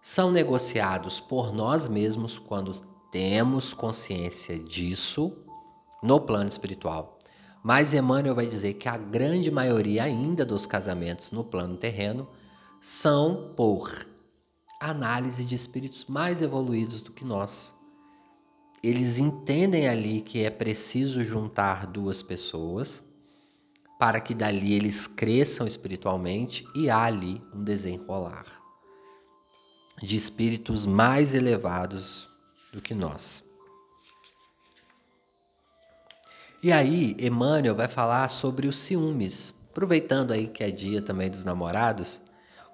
são 0.00 0.30
negociados 0.30 1.18
por 1.18 1.52
nós 1.52 1.88
mesmos 1.88 2.38
quando 2.38 2.70
temos 3.10 3.74
consciência 3.74 4.56
disso 4.56 5.36
no 6.00 6.20
plano 6.20 6.48
espiritual. 6.48 7.18
Mas 7.60 7.92
Emmanuel 7.92 8.36
vai 8.36 8.46
dizer 8.46 8.74
que 8.74 8.88
a 8.88 8.96
grande 8.96 9.50
maioria 9.50 10.04
ainda 10.04 10.46
dos 10.46 10.64
casamentos 10.64 11.32
no 11.32 11.42
plano 11.42 11.76
terreno 11.76 12.28
são 12.80 13.52
por 13.56 14.06
análise 14.80 15.44
de 15.44 15.56
espíritos 15.56 16.04
mais 16.04 16.40
evoluídos 16.40 17.02
do 17.02 17.10
que 17.10 17.24
nós 17.24 17.74
eles 18.82 19.18
entendem 19.18 19.88
ali 19.88 20.20
que 20.20 20.44
é 20.44 20.50
preciso 20.50 21.22
juntar 21.22 21.86
duas 21.86 22.22
pessoas 22.22 23.00
para 23.98 24.20
que 24.20 24.34
dali 24.34 24.72
eles 24.72 25.06
cresçam 25.06 25.66
espiritualmente 25.66 26.66
e 26.74 26.90
há 26.90 27.04
ali 27.04 27.40
um 27.54 27.62
desenrolar 27.62 28.44
de 30.02 30.16
espíritos 30.16 30.84
mais 30.84 31.34
elevados 31.34 32.28
do 32.72 32.80
que 32.80 32.94
nós. 32.94 33.44
E 36.60 36.72
aí, 36.72 37.16
Emmanuel 37.20 37.76
vai 37.76 37.88
falar 37.88 38.28
sobre 38.28 38.66
os 38.66 38.78
ciúmes, 38.78 39.54
aproveitando 39.70 40.32
aí 40.32 40.48
que 40.48 40.64
é 40.64 40.70
dia 40.70 41.00
também 41.00 41.30
dos 41.30 41.44
namorados, 41.44 42.20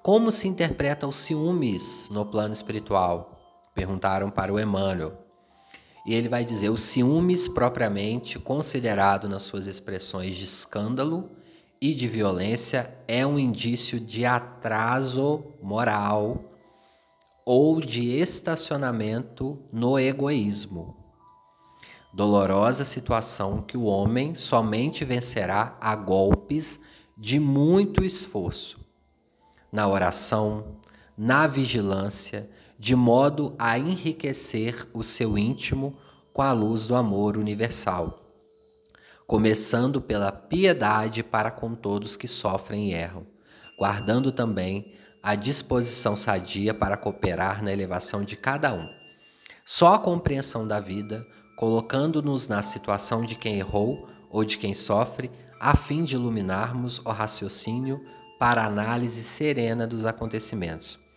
como 0.03 0.31
se 0.31 0.49
interpreta 0.49 1.07
os 1.07 1.17
ciúmes 1.17 2.09
no 2.11 2.25
plano 2.25 2.55
espiritual? 2.55 3.39
Perguntaram 3.75 4.31
para 4.31 4.53
o 4.53 4.59
Emmanuel. 4.59 5.28
E 6.09 6.15
ele 6.15 6.27
vai 6.27 6.43
dizer: 6.43 6.71
o 6.71 6.77
ciúmes, 6.79 7.47
propriamente 7.47 8.39
considerado 8.39 9.29
nas 9.29 9.43
suas 9.43 9.67
expressões 9.67 10.37
de 10.37 10.45
escândalo 10.45 11.33
e 11.83 11.93
de 11.93 12.09
violência, 12.09 12.99
é 13.07 13.27
um 13.27 13.39
indício 13.39 14.01
de 14.01 14.25
atraso 14.25 15.45
moral 15.63 16.43
ou 17.45 17.79
de 17.79 18.09
estacionamento 18.15 19.59
no 19.71 19.99
egoísmo. 19.99 20.97
Dolorosa 22.11 22.87
situação 22.87 23.61
que 23.61 23.77
o 23.77 23.85
homem 23.85 24.35
somente 24.35 25.05
vencerá 25.05 25.77
a 25.79 25.95
golpes 25.95 26.81
de 27.19 27.39
muito 27.39 28.03
esforço, 28.03 28.81
na 29.71 29.87
oração, 29.87 30.79
na 31.19 31.47
vigilância 31.47 32.49
de 32.79 32.95
modo 32.95 33.57
a 33.59 33.77
enriquecer 33.77 34.87
o 34.95 35.03
seu 35.03 35.37
íntimo 35.37 35.99
com 36.33 36.43
a 36.43 36.53
luz 36.53 36.87
do 36.87 36.95
amor 36.95 37.37
universal, 37.37 38.21
começando 39.27 40.01
pela 40.01 40.31
piedade 40.31 41.25
para 41.25 41.51
com 41.51 41.75
todos 41.75 42.17
que 42.17 42.29
sofrem 42.29 42.91
e 42.91 42.95
erram, 42.95 43.27
guardando 43.77 44.31
também 44.31 44.95
a 45.21 45.35
disposição 45.35 46.15
sadia 46.15 46.73
para 46.73 46.97
cooperar 46.97 47.65
na 47.65 47.73
elevação 47.73 48.23
de 48.23 48.37
cada 48.37 48.73
um. 48.73 48.89
Só 49.67 49.95
a 49.95 49.99
compreensão 49.99 50.65
da 50.67 50.79
vida, 50.79 51.27
colocando-nos 51.57 52.47
na 52.47 52.63
situação 52.63 53.23
de 53.23 53.35
quem 53.35 53.59
errou 53.59 54.09
ou 54.31 54.45
de 54.45 54.57
quem 54.57 54.73
sofre, 54.73 55.33
a 55.61 55.77
fim 55.77 56.05
de 56.05 56.15
iluminarmos 56.15 57.01
o 57.01 57.11
raciocínio 57.11 58.01
para 58.39 58.63
a 58.63 58.67
análise 58.67 59.25
serena 59.25 59.85
dos 59.85 60.05
acontecimentos 60.05 61.08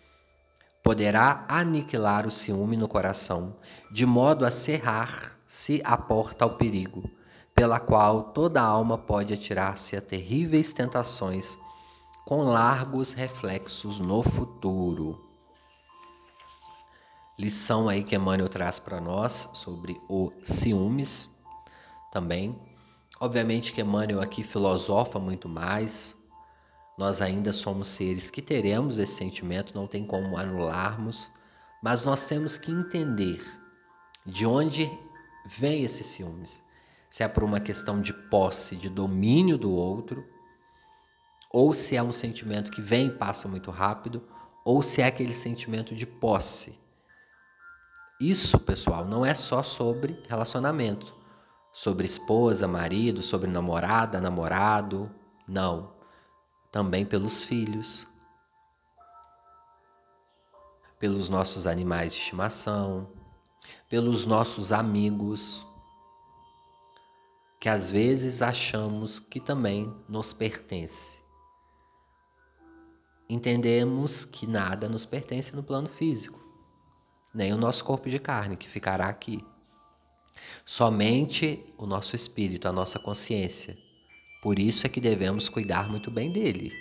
poderá 0.83 1.45
aniquilar 1.47 2.25
o 2.25 2.31
ciúme 2.31 2.75
no 2.75 2.87
coração, 2.87 3.55
de 3.91 4.05
modo 4.05 4.45
a 4.45 4.51
cerrar-se 4.51 5.81
a 5.83 5.95
porta 5.97 6.45
ao 6.45 6.57
perigo, 6.57 7.09
pela 7.53 7.79
qual 7.79 8.23
toda 8.31 8.61
alma 8.61 8.97
pode 8.97 9.33
atirar-se 9.33 9.95
a 9.95 10.01
terríveis 10.01 10.73
tentações, 10.73 11.57
com 12.25 12.43
largos 12.43 13.13
reflexos 13.13 13.99
no 13.99 14.23
futuro. 14.23 15.19
Lição 17.37 17.89
aí 17.89 18.03
que 18.03 18.15
Emmanuel 18.15 18.49
traz 18.49 18.79
para 18.79 19.01
nós 19.01 19.49
sobre 19.53 19.99
o 20.07 20.31
ciúmes 20.43 21.29
também. 22.11 22.55
Obviamente 23.19 23.73
que 23.73 23.81
Emmanuel 23.81 24.21
aqui 24.21 24.43
filosofa 24.43 25.19
muito 25.19 25.49
mais, 25.49 26.15
nós 26.97 27.21
ainda 27.21 27.53
somos 27.53 27.87
seres 27.87 28.29
que 28.29 28.41
teremos 28.41 28.97
esse 28.97 29.15
sentimento, 29.15 29.73
não 29.73 29.87
tem 29.87 30.05
como 30.05 30.37
anularmos, 30.37 31.29
mas 31.81 32.03
nós 32.03 32.25
temos 32.27 32.57
que 32.57 32.71
entender 32.71 33.41
de 34.25 34.45
onde 34.45 34.91
vem 35.45 35.83
esses 35.83 36.05
ciúmes. 36.05 36.61
Se 37.09 37.23
é 37.23 37.27
por 37.27 37.43
uma 37.43 37.59
questão 37.59 38.01
de 38.01 38.13
posse, 38.13 38.75
de 38.75 38.89
domínio 38.89 39.57
do 39.57 39.71
outro, 39.71 40.23
ou 41.51 41.73
se 41.73 41.95
é 41.95 42.03
um 42.03 42.11
sentimento 42.11 42.71
que 42.71 42.81
vem 42.81 43.07
e 43.07 43.17
passa 43.17 43.47
muito 43.47 43.71
rápido, 43.71 44.23
ou 44.63 44.81
se 44.81 45.01
é 45.01 45.05
aquele 45.05 45.33
sentimento 45.33 45.95
de 45.95 46.05
posse. 46.05 46.79
Isso, 48.19 48.59
pessoal, 48.59 49.05
não 49.05 49.25
é 49.25 49.33
só 49.33 49.63
sobre 49.63 50.21
relacionamento, 50.29 51.15
sobre 51.73 52.05
esposa, 52.05 52.67
marido, 52.67 53.23
sobre 53.23 53.49
namorada, 53.49 54.21
namorado, 54.21 55.11
não 55.47 56.00
também 56.71 57.05
pelos 57.05 57.43
filhos, 57.43 58.07
pelos 60.97 61.27
nossos 61.27 61.67
animais 61.67 62.13
de 62.13 62.19
estimação, 62.19 63.11
pelos 63.89 64.25
nossos 64.25 64.71
amigos, 64.71 65.65
que 67.59 67.67
às 67.67 67.91
vezes 67.91 68.41
achamos 68.41 69.19
que 69.19 69.39
também 69.39 69.93
nos 70.07 70.31
pertence. 70.31 71.19
Entendemos 73.29 74.23
que 74.23 74.47
nada 74.47 74.87
nos 74.87 75.05
pertence 75.05 75.55
no 75.55 75.63
plano 75.63 75.89
físico, 75.89 76.39
nem 77.33 77.53
o 77.53 77.57
nosso 77.57 77.83
corpo 77.83 78.09
de 78.09 78.19
carne 78.19 78.55
que 78.55 78.69
ficará 78.69 79.07
aqui. 79.07 79.45
Somente 80.65 81.73
o 81.77 81.85
nosso 81.85 82.15
espírito, 82.15 82.67
a 82.67 82.71
nossa 82.71 82.97
consciência 82.97 83.77
por 84.41 84.57
isso 84.57 84.87
é 84.87 84.89
que 84.89 84.99
devemos 84.99 85.47
cuidar 85.47 85.87
muito 85.87 86.09
bem 86.09 86.31
dele. 86.31 86.73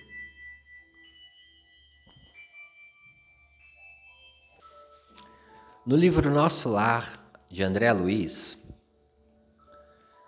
No 5.87 5.95
livro 5.95 6.31
Nosso 6.31 6.71
Lar, 6.71 7.21
de 7.51 7.63
André 7.63 7.93
Luiz, 7.93 8.57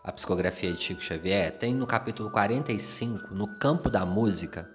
a 0.04 0.12
psicografia 0.12 0.72
de 0.72 0.82
Chico 0.82 1.00
Xavier, 1.00 1.56
tem 1.56 1.74
no 1.74 1.86
capítulo 1.86 2.30
45, 2.30 3.32
no 3.32 3.58
campo 3.58 3.88
da 3.88 4.04
música, 4.04 4.68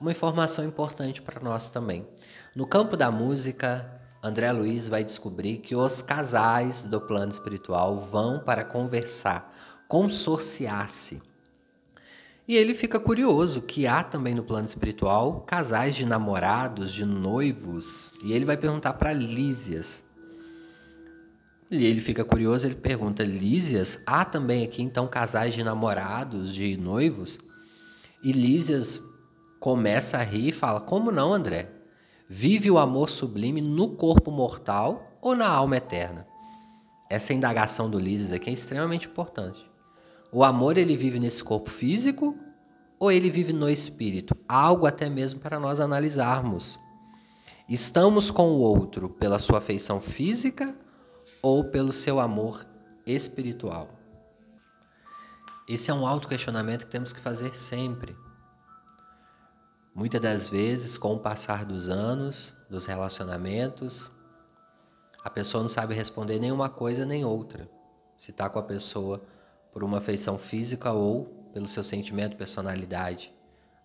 uma 0.00 0.10
informação 0.10 0.64
importante 0.64 1.22
para 1.22 1.40
nós 1.40 1.70
também. 1.70 2.08
No 2.56 2.66
campo 2.66 2.96
da 2.96 3.10
música, 3.10 4.00
André 4.20 4.50
Luiz 4.50 4.88
vai 4.88 5.04
descobrir 5.04 5.58
que 5.58 5.76
os 5.76 6.02
casais 6.02 6.84
do 6.84 7.00
plano 7.00 7.30
espiritual 7.30 7.98
vão 7.98 8.40
para 8.40 8.64
conversar, 8.64 9.54
consorciar-se 9.86 11.22
E 12.46 12.56
ele 12.56 12.74
fica 12.74 12.98
curioso 12.98 13.62
que 13.62 13.86
há 13.86 14.02
também 14.02 14.34
no 14.34 14.42
plano 14.42 14.66
espiritual 14.66 15.42
casais 15.42 15.94
de 15.94 16.04
namorados, 16.04 16.92
de 16.92 17.04
noivos, 17.04 18.12
e 18.22 18.32
ele 18.32 18.44
vai 18.44 18.56
perguntar 18.56 18.94
para 18.94 19.12
Lísias. 19.12 20.04
E 21.70 21.86
ele 21.86 22.00
fica 22.00 22.24
curioso, 22.24 22.66
ele 22.66 22.74
pergunta: 22.74 23.22
Lísias, 23.22 24.00
há 24.04 24.24
também 24.24 24.64
aqui 24.64 24.82
então 24.82 25.06
casais 25.06 25.54
de 25.54 25.62
namorados, 25.62 26.52
de 26.52 26.76
noivos? 26.76 27.38
E 28.22 28.32
Lísias 28.32 29.00
começa 29.58 30.18
a 30.18 30.22
rir 30.22 30.48
e 30.48 30.52
fala: 30.52 30.80
Como 30.80 31.10
não, 31.10 31.32
André? 31.32 31.70
Vive 32.28 32.70
o 32.70 32.78
amor 32.78 33.08
sublime 33.08 33.60
no 33.60 33.90
corpo 33.90 34.30
mortal 34.30 35.16
ou 35.22 35.36
na 35.36 35.48
alma 35.48 35.76
eterna? 35.76 36.26
Essa 37.08 37.32
indagação 37.32 37.88
do 37.88 37.98
Lísias 37.98 38.32
aqui 38.32 38.50
é 38.50 38.52
extremamente 38.52 39.06
importante. 39.06 39.71
O 40.34 40.42
amor 40.42 40.78
ele 40.78 40.96
vive 40.96 41.20
nesse 41.20 41.44
corpo 41.44 41.68
físico 41.68 42.34
ou 42.98 43.12
ele 43.12 43.28
vive 43.28 43.52
no 43.52 43.68
espírito? 43.68 44.34
Algo 44.48 44.86
até 44.86 45.10
mesmo 45.10 45.38
para 45.40 45.60
nós 45.60 45.78
analisarmos. 45.78 46.78
Estamos 47.68 48.30
com 48.30 48.50
o 48.50 48.60
outro 48.60 49.10
pela 49.10 49.38
sua 49.38 49.58
afeição 49.58 50.00
física 50.00 50.74
ou 51.42 51.64
pelo 51.64 51.92
seu 51.92 52.18
amor 52.18 52.66
espiritual? 53.04 53.90
Esse 55.68 55.90
é 55.90 55.94
um 55.94 56.06
auto-questionamento 56.06 56.86
que 56.86 56.92
temos 56.92 57.12
que 57.12 57.20
fazer 57.20 57.54
sempre. 57.54 58.16
Muitas 59.94 60.20
das 60.20 60.48
vezes, 60.48 60.96
com 60.96 61.14
o 61.14 61.20
passar 61.20 61.66
dos 61.66 61.90
anos, 61.90 62.54
dos 62.70 62.86
relacionamentos, 62.86 64.10
a 65.22 65.28
pessoa 65.28 65.60
não 65.60 65.68
sabe 65.68 65.94
responder 65.94 66.38
nenhuma 66.38 66.70
coisa 66.70 67.04
nem 67.04 67.22
outra. 67.22 67.70
Se 68.16 68.30
está 68.30 68.48
com 68.48 68.58
a 68.58 68.62
pessoa 68.62 69.22
por 69.72 69.82
uma 69.82 69.98
afeição 69.98 70.38
física 70.38 70.92
ou 70.92 71.24
pelo 71.52 71.66
seu 71.66 71.82
sentimento, 71.82 72.36
personalidade. 72.36 73.32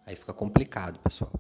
Aí 0.06 0.16
fica 0.16 0.34
complicado, 0.34 1.00
pessoal. 1.00 1.32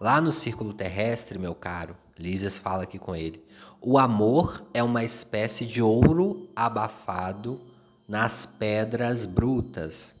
Lá 0.00 0.20
no 0.20 0.30
círculo 0.30 0.72
terrestre, 0.72 1.38
meu 1.38 1.54
caro, 1.54 1.96
Lísias 2.18 2.58
fala 2.58 2.84
aqui 2.84 2.98
com 2.98 3.14
ele. 3.14 3.44
O 3.80 3.98
amor 3.98 4.64
é 4.74 4.82
uma 4.82 5.04
espécie 5.04 5.64
de 5.66 5.82
ouro 5.82 6.48
abafado 6.54 7.60
nas 8.06 8.46
pedras 8.46 9.26
brutas. 9.26 10.14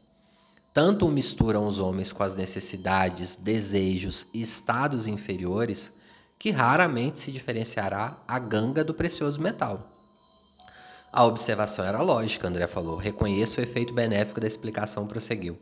Tanto 0.72 1.08
misturam 1.08 1.66
os 1.66 1.78
homens 1.78 2.12
com 2.12 2.22
as 2.22 2.36
necessidades, 2.36 3.34
desejos 3.36 4.26
e 4.32 4.40
estados 4.40 5.06
inferiores 5.06 5.90
que 6.38 6.50
raramente 6.50 7.18
se 7.18 7.32
diferenciará 7.32 8.22
a 8.28 8.38
ganga 8.38 8.84
do 8.84 8.94
precioso 8.94 9.40
metal. 9.40 9.90
A 11.10 11.24
observação 11.24 11.84
era 11.84 12.02
lógica, 12.02 12.46
André 12.46 12.66
falou. 12.66 12.96
Reconheço 12.96 13.60
o 13.60 13.62
efeito 13.62 13.94
benéfico 13.94 14.40
da 14.40 14.46
explicação, 14.46 15.06
prosseguiu. 15.06 15.58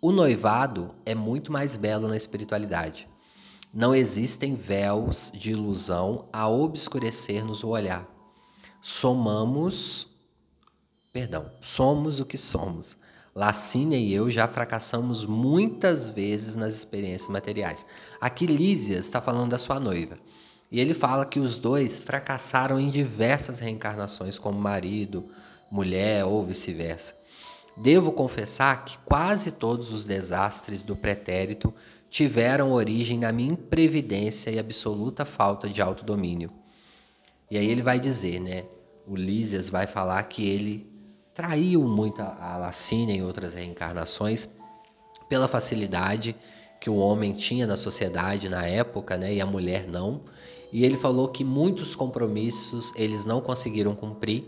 O 0.00 0.12
noivado 0.12 0.94
é 1.04 1.14
muito 1.14 1.50
mais 1.50 1.76
belo 1.76 2.06
na 2.06 2.16
espiritualidade. 2.16 3.08
Não 3.72 3.92
existem 3.92 4.54
véus 4.54 5.32
de 5.34 5.50
ilusão 5.50 6.28
a 6.32 6.48
obscurecer-nos 6.48 7.64
o 7.64 7.70
olhar. 7.70 8.08
Somamos, 8.80 10.06
perdão, 11.12 11.50
somos 11.60 12.20
o 12.20 12.24
que 12.24 12.38
somos. 12.38 12.96
Lacínia 13.34 13.98
e 13.98 14.12
eu 14.12 14.30
já 14.30 14.46
fracassamos 14.46 15.26
muitas 15.26 16.08
vezes 16.08 16.54
nas 16.54 16.72
experiências 16.72 17.28
materiais. 17.28 17.84
Aqui 18.20 18.46
Lísias 18.46 19.06
está 19.06 19.20
falando 19.20 19.50
da 19.50 19.58
sua 19.58 19.80
noiva. 19.80 20.20
E 20.74 20.80
ele 20.80 20.92
fala 20.92 21.24
que 21.24 21.38
os 21.38 21.54
dois 21.54 22.00
fracassaram 22.00 22.80
em 22.80 22.90
diversas 22.90 23.60
reencarnações 23.60 24.40
como 24.40 24.58
marido, 24.58 25.30
mulher 25.70 26.24
ou 26.24 26.44
vice-versa. 26.44 27.14
Devo 27.76 28.10
confessar 28.10 28.84
que 28.84 28.98
quase 29.04 29.52
todos 29.52 29.92
os 29.92 30.04
desastres 30.04 30.82
do 30.82 30.96
pretérito 30.96 31.72
tiveram 32.10 32.72
origem 32.72 33.20
na 33.20 33.30
minha 33.30 33.52
imprevidência 33.52 34.50
e 34.50 34.58
absoluta 34.58 35.24
falta 35.24 35.68
de 35.68 35.80
autodomínio. 35.80 36.50
E 37.48 37.56
aí 37.56 37.68
ele 37.68 37.80
vai 37.80 38.00
dizer, 38.00 38.40
né? 38.40 38.64
Lísias 39.06 39.68
vai 39.68 39.86
falar 39.86 40.24
que 40.24 40.44
ele 40.44 40.92
traiu 41.32 41.82
muito 41.82 42.20
a 42.20 42.56
Lacínia 42.56 43.14
em 43.14 43.22
outras 43.22 43.54
reencarnações 43.54 44.48
pela 45.28 45.46
facilidade 45.46 46.34
que 46.80 46.90
o 46.90 46.96
homem 46.96 47.32
tinha 47.32 47.64
na 47.64 47.76
sociedade 47.76 48.48
na 48.48 48.66
época, 48.66 49.16
né? 49.16 49.34
E 49.34 49.40
a 49.40 49.46
mulher 49.46 49.86
não 49.86 50.22
e 50.74 50.84
ele 50.84 50.96
falou 50.96 51.28
que 51.28 51.44
muitos 51.44 51.94
compromissos 51.94 52.92
eles 52.96 53.24
não 53.24 53.40
conseguiram 53.40 53.94
cumprir 53.94 54.44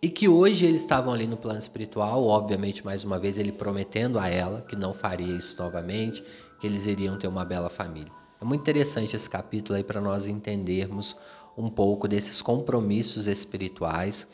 e 0.00 0.08
que 0.08 0.28
hoje 0.28 0.64
eles 0.64 0.82
estavam 0.82 1.12
ali 1.12 1.26
no 1.26 1.36
plano 1.36 1.58
espiritual, 1.58 2.24
obviamente 2.24 2.84
mais 2.84 3.02
uma 3.02 3.18
vez 3.18 3.36
ele 3.36 3.50
prometendo 3.50 4.16
a 4.16 4.28
ela 4.28 4.60
que 4.60 4.76
não 4.76 4.94
faria 4.94 5.36
isso 5.36 5.60
novamente, 5.60 6.22
que 6.60 6.68
eles 6.68 6.86
iriam 6.86 7.18
ter 7.18 7.26
uma 7.26 7.44
bela 7.44 7.68
família. 7.68 8.12
É 8.40 8.44
muito 8.44 8.60
interessante 8.60 9.16
esse 9.16 9.28
capítulo 9.28 9.76
aí 9.76 9.82
para 9.82 10.00
nós 10.00 10.28
entendermos 10.28 11.16
um 11.58 11.68
pouco 11.68 12.06
desses 12.06 12.40
compromissos 12.40 13.26
espirituais. 13.26 14.24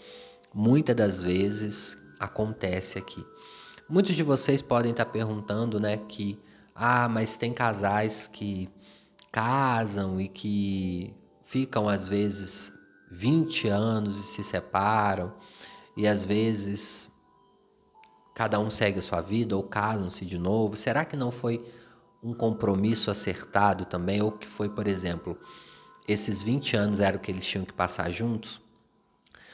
Muitas 0.53 0.95
das 0.95 1.23
vezes 1.23 1.97
acontece 2.21 2.99
aqui. 2.99 3.25
Muitos 3.89 4.15
de 4.15 4.23
vocês 4.23 4.61
podem 4.61 4.91
estar 4.91 5.07
perguntando, 5.07 5.81
né, 5.81 5.97
que 5.97 6.39
ah, 6.75 7.09
mas 7.09 7.39
tem 7.39 7.55
casais 7.55 8.29
que 8.29 8.69
casam 9.33 10.21
e 10.21 10.29
que 10.29 11.15
ficam 11.53 11.87
às 11.87 12.09
vezes 12.09 12.73
20 13.11 13.69
anos 13.69 14.19
e 14.19 14.23
se 14.23 14.43
separam, 14.43 15.35
e 15.95 16.09
às 16.09 16.25
vezes 16.25 17.11
cada 18.35 18.59
um 18.59 18.71
segue 18.71 19.01
a 19.01 19.03
sua 19.03 19.21
vida 19.21 19.55
ou 19.55 19.63
casam-se 19.63 20.25
de 20.25 20.39
novo. 20.39 20.79
Será 20.79 21.05
que 21.05 21.15
não 21.15 21.31
foi 21.31 21.63
um 22.23 22.33
compromisso 22.33 23.11
acertado 23.11 23.85
também? 23.85 24.23
Ou 24.23 24.33
que 24.33 24.47
foi, 24.47 24.71
por 24.71 24.87
exemplo, 24.87 25.39
esses 26.09 26.43
20 26.43 26.75
anos 26.75 27.01
eram 27.01 27.19
o 27.19 27.21
que 27.21 27.31
eles 27.31 27.45
tinham 27.45 27.67
que 27.67 27.75
passar 27.75 28.11
juntos? 28.11 28.59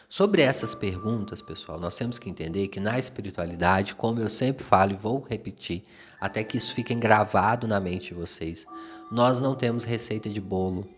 Sobre 0.09 0.41
essas 0.41 0.77
perguntas, 0.77 1.43
pessoal, 1.43 1.81
nós 1.81 1.97
temos 1.97 2.17
que 2.17 2.31
entender 2.31 2.69
que 2.69 2.79
na 2.79 2.97
espiritualidade, 2.97 3.97
como 3.97 4.21
eu 4.21 4.31
sempre 4.31 4.63
falo 4.63 4.93
e 4.93 4.97
vou 4.97 5.21
repetir, 5.21 5.85
até 6.21 6.45
que 6.45 6.57
isso 6.57 6.73
fique 6.75 6.95
gravado 6.95 7.67
na 7.67 7.81
mente 7.81 8.11
de 8.11 8.15
vocês, 8.15 8.65
nós 9.11 9.41
não 9.41 9.57
temos 9.57 9.83
receita 9.83 10.31
de 10.31 10.41
bolo. 10.41 10.89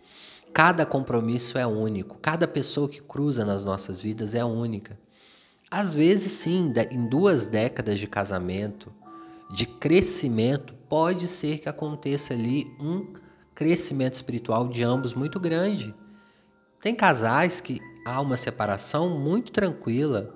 Cada 0.52 0.84
compromisso 0.84 1.56
é 1.56 1.66
único, 1.66 2.18
cada 2.18 2.46
pessoa 2.48 2.88
que 2.88 3.00
cruza 3.00 3.44
nas 3.44 3.64
nossas 3.64 4.02
vidas 4.02 4.34
é 4.34 4.44
única. 4.44 4.98
Às 5.70 5.94
vezes, 5.94 6.32
sim, 6.32 6.72
em 6.90 7.08
duas 7.08 7.46
décadas 7.46 7.98
de 7.98 8.08
casamento, 8.08 8.92
de 9.52 9.66
crescimento, 9.66 10.74
pode 10.88 11.28
ser 11.28 11.58
que 11.58 11.68
aconteça 11.68 12.34
ali 12.34 12.66
um 12.80 13.14
crescimento 13.54 14.14
espiritual 14.14 14.68
de 14.68 14.82
ambos 14.82 15.14
muito 15.14 15.38
grande. 15.38 15.94
Tem 16.80 16.94
casais 16.94 17.60
que 17.60 17.80
há 18.04 18.20
uma 18.20 18.36
separação 18.36 19.08
muito 19.18 19.52
tranquila, 19.52 20.34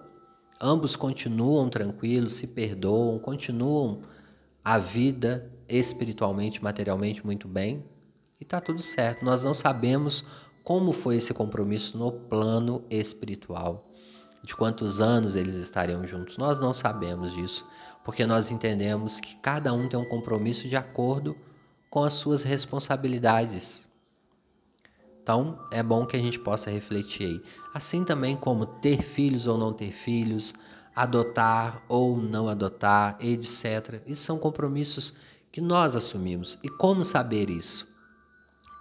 ambos 0.61 0.95
continuam 0.95 1.69
tranquilos, 1.69 2.35
se 2.35 2.47
perdoam, 2.47 3.19
continuam 3.19 4.03
a 4.65 4.79
vida 4.79 5.51
espiritualmente, 5.69 6.63
materialmente 6.63 7.25
muito 7.25 7.49
bem, 7.49 7.85
e 8.41 8.45
está 8.45 8.61
tudo 8.61 8.83
certo. 8.83 9.25
Nós 9.25 9.45
não 9.45 9.55
sabemos 9.55 10.25
como 10.63 10.93
foi 10.93 11.17
esse 11.17 11.35
compromisso 11.35 11.99
no 11.99 12.11
plano 12.11 12.85
espiritual, 12.89 13.91
de 14.43 14.57
quantos 14.57 15.01
anos 15.01 15.37
eles 15.37 15.55
estariam 15.57 16.07
juntos. 16.07 16.39
Nós 16.39 16.59
não 16.59 16.73
sabemos 16.73 17.33
disso, 17.33 17.67
porque 18.03 18.27
nós 18.27 18.51
entendemos 18.51 19.21
que 19.21 19.37
cada 19.37 19.73
um 19.73 19.89
tem 19.89 19.99
um 19.99 20.09
compromisso 20.09 20.69
de 20.69 20.77
acordo 20.77 21.37
com 21.91 22.03
as 22.03 22.15
suas 22.15 22.43
responsabilidades. 22.43 23.87
Então, 25.23 25.59
é 25.71 25.83
bom 25.83 26.05
que 26.05 26.17
a 26.17 26.21
gente 26.21 26.39
possa 26.39 26.71
refletir 26.71 27.27
aí. 27.27 27.43
Assim 27.73 28.05
também 28.05 28.37
como 28.37 28.67
ter 28.67 29.01
filhos 29.01 29.47
ou 29.47 29.57
não 29.57 29.73
ter 29.73 29.91
filhos, 29.91 30.55
adotar 30.95 31.83
ou 31.89 32.17
não 32.17 32.49
adotar, 32.49 33.17
etc. 33.21 34.03
Isso 34.07 34.23
são 34.23 34.39
compromissos 34.39 35.15
que 35.51 35.61
nós 35.61 35.97
assumimos. 35.97 36.59
E 36.63 36.69
como 36.69 37.05
saber 37.05 37.49
isso? 37.49 37.94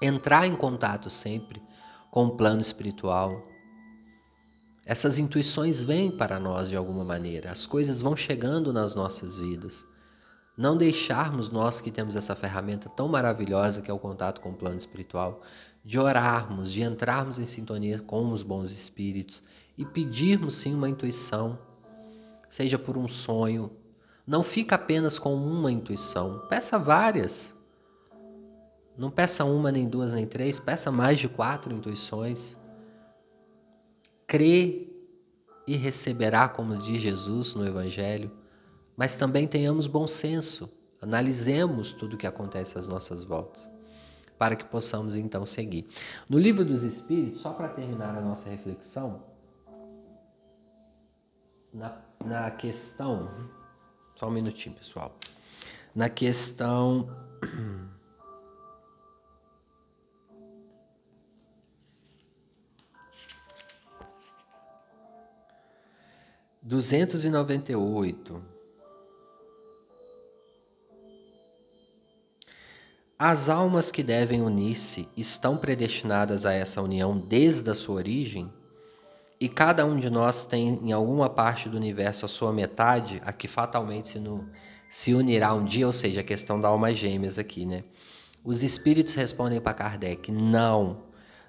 Entrar 0.04 0.46
em 0.46 0.56
contato 0.56 1.10
sempre 1.10 1.62
com 2.12 2.26
o 2.26 2.36
plano 2.36 2.62
espiritual. 2.62 3.42
Essas 4.86 5.18
intuições 5.18 5.82
vêm 5.82 6.12
para 6.12 6.40
nós 6.40 6.68
de 6.68 6.76
alguma 6.76 7.06
maneira, 7.06 7.52
as 7.52 7.66
coisas 7.66 8.02
vão 8.02 8.16
chegando 8.18 8.74
nas 8.74 8.96
nossas 8.96 9.38
vidas. 9.38 9.86
Não 10.58 10.78
deixarmos 10.78 11.50
nós 11.50 11.80
que 11.80 11.90
temos 11.90 12.16
essa 12.16 12.36
ferramenta 12.36 12.90
tão 12.90 13.08
maravilhosa 13.08 13.82
que 13.82 13.90
é 13.90 13.94
o 13.94 14.00
contato 14.00 14.42
com 14.42 14.52
o 14.52 14.56
plano 14.56 14.78
espiritual, 14.78 15.42
de 15.84 15.98
orarmos, 15.98 16.72
de 16.72 16.84
entrarmos 16.84 17.40
em 17.40 17.46
sintonia 17.46 18.00
com 18.00 18.30
os 18.30 18.44
bons 18.44 18.72
espíritos 18.72 19.42
e 19.78 19.86
pedirmos 19.86 20.56
sim 20.56 20.76
uma 20.76 20.90
intuição, 20.90 21.58
seja 22.48 22.78
por 22.78 22.98
um 22.98 23.08
sonho. 23.08 23.72
Não 24.28 24.44
fica 24.44 24.76
apenas 24.76 25.18
com 25.18 25.34
uma 25.34 25.72
intuição, 25.72 26.46
peça 26.50 26.78
várias. 26.78 27.54
Não 28.98 29.10
peça 29.10 29.44
uma, 29.44 29.72
nem 29.72 29.88
duas, 29.88 30.12
nem 30.12 30.26
três, 30.26 30.60
peça 30.60 30.92
mais 30.92 31.20
de 31.20 31.28
quatro 31.28 31.74
intuições. 31.74 32.56
Crê 34.28 34.88
e 35.66 35.76
receberá, 35.76 36.48
como 36.48 36.78
diz 36.78 37.02
Jesus 37.02 37.56
no 37.56 37.66
Evangelho, 37.66 38.32
mas 38.96 39.16
também 39.16 39.48
tenhamos 39.48 39.88
bom 39.88 40.08
senso 40.08 40.70
analisemos 41.04 41.92
tudo 41.92 42.14
o 42.14 42.18
que 42.18 42.26
acontece 42.26 42.78
às 42.78 42.88
nossas 42.88 43.26
voltas, 43.26 43.70
para 44.38 44.56
que 44.56 44.64
possamos 44.64 45.18
então 45.18 45.46
seguir. 45.46 45.86
No 46.30 46.40
livro 46.40 46.64
dos 46.64 46.82
Espíritos, 46.84 47.42
só 47.42 47.52
para 47.52 47.68
terminar 47.68 48.16
a 48.16 48.22
nossa 48.22 48.50
reflexão, 48.50 49.22
na, 51.74 52.02
na 52.26 52.50
questão. 52.52 53.30
Só 54.16 54.28
um 54.28 54.32
minutinho, 54.32 54.76
pessoal. 54.76 55.18
Na 55.94 56.10
questão. 56.10 57.10
Duzentos 66.66 67.26
e 67.26 67.30
noventa 67.30 67.74
e 67.74 67.76
oito. 67.76 68.42
As 73.20 73.50
almas 73.50 73.92
que 73.92 74.02
devem 74.02 74.42
unir-se 74.42 75.10
estão 75.18 75.58
predestinadas 75.58 76.46
a 76.46 76.54
essa 76.54 76.82
união 76.82 77.20
desde 77.20 77.70
a 77.70 77.76
sua 77.76 77.96
origem? 77.96 78.50
E 79.42 79.50
cada 79.50 79.86
um 79.86 80.00
de 80.00 80.10
nós 80.10 80.46
tem 80.46 80.76
em 80.76 80.94
alguma 80.94 81.30
parte 81.30 81.68
do 81.68 81.76
universo 81.76 82.24
a 82.24 82.30
sua 82.30 82.54
metade, 82.54 83.22
a 83.26 83.34
que 83.34 83.50
fatalmente 83.50 84.08
se, 84.08 84.20
no, 84.20 84.50
se 84.90 85.14
unirá 85.14 85.54
um 85.54 85.66
dia, 85.66 85.86
ou 85.86 85.92
seja, 85.92 86.22
a 86.22 86.24
questão 86.24 86.62
da 86.62 86.70
alma 86.70 86.94
gêmeas 86.94 87.38
aqui, 87.38 87.66
né? 87.66 87.84
Os 88.42 88.64
espíritos 88.64 89.16
respondem 89.16 89.60
para 89.60 89.74
Kardec: 89.74 90.32
não, 90.32 91.04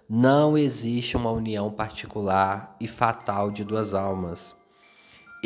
não 0.09 0.59
existe 0.59 1.17
uma 1.17 1.31
união 1.31 1.71
particular 1.71 2.77
e 2.81 2.89
fatal 2.89 3.53
de 3.53 3.63
duas 3.63 3.95
almas. 3.95 4.57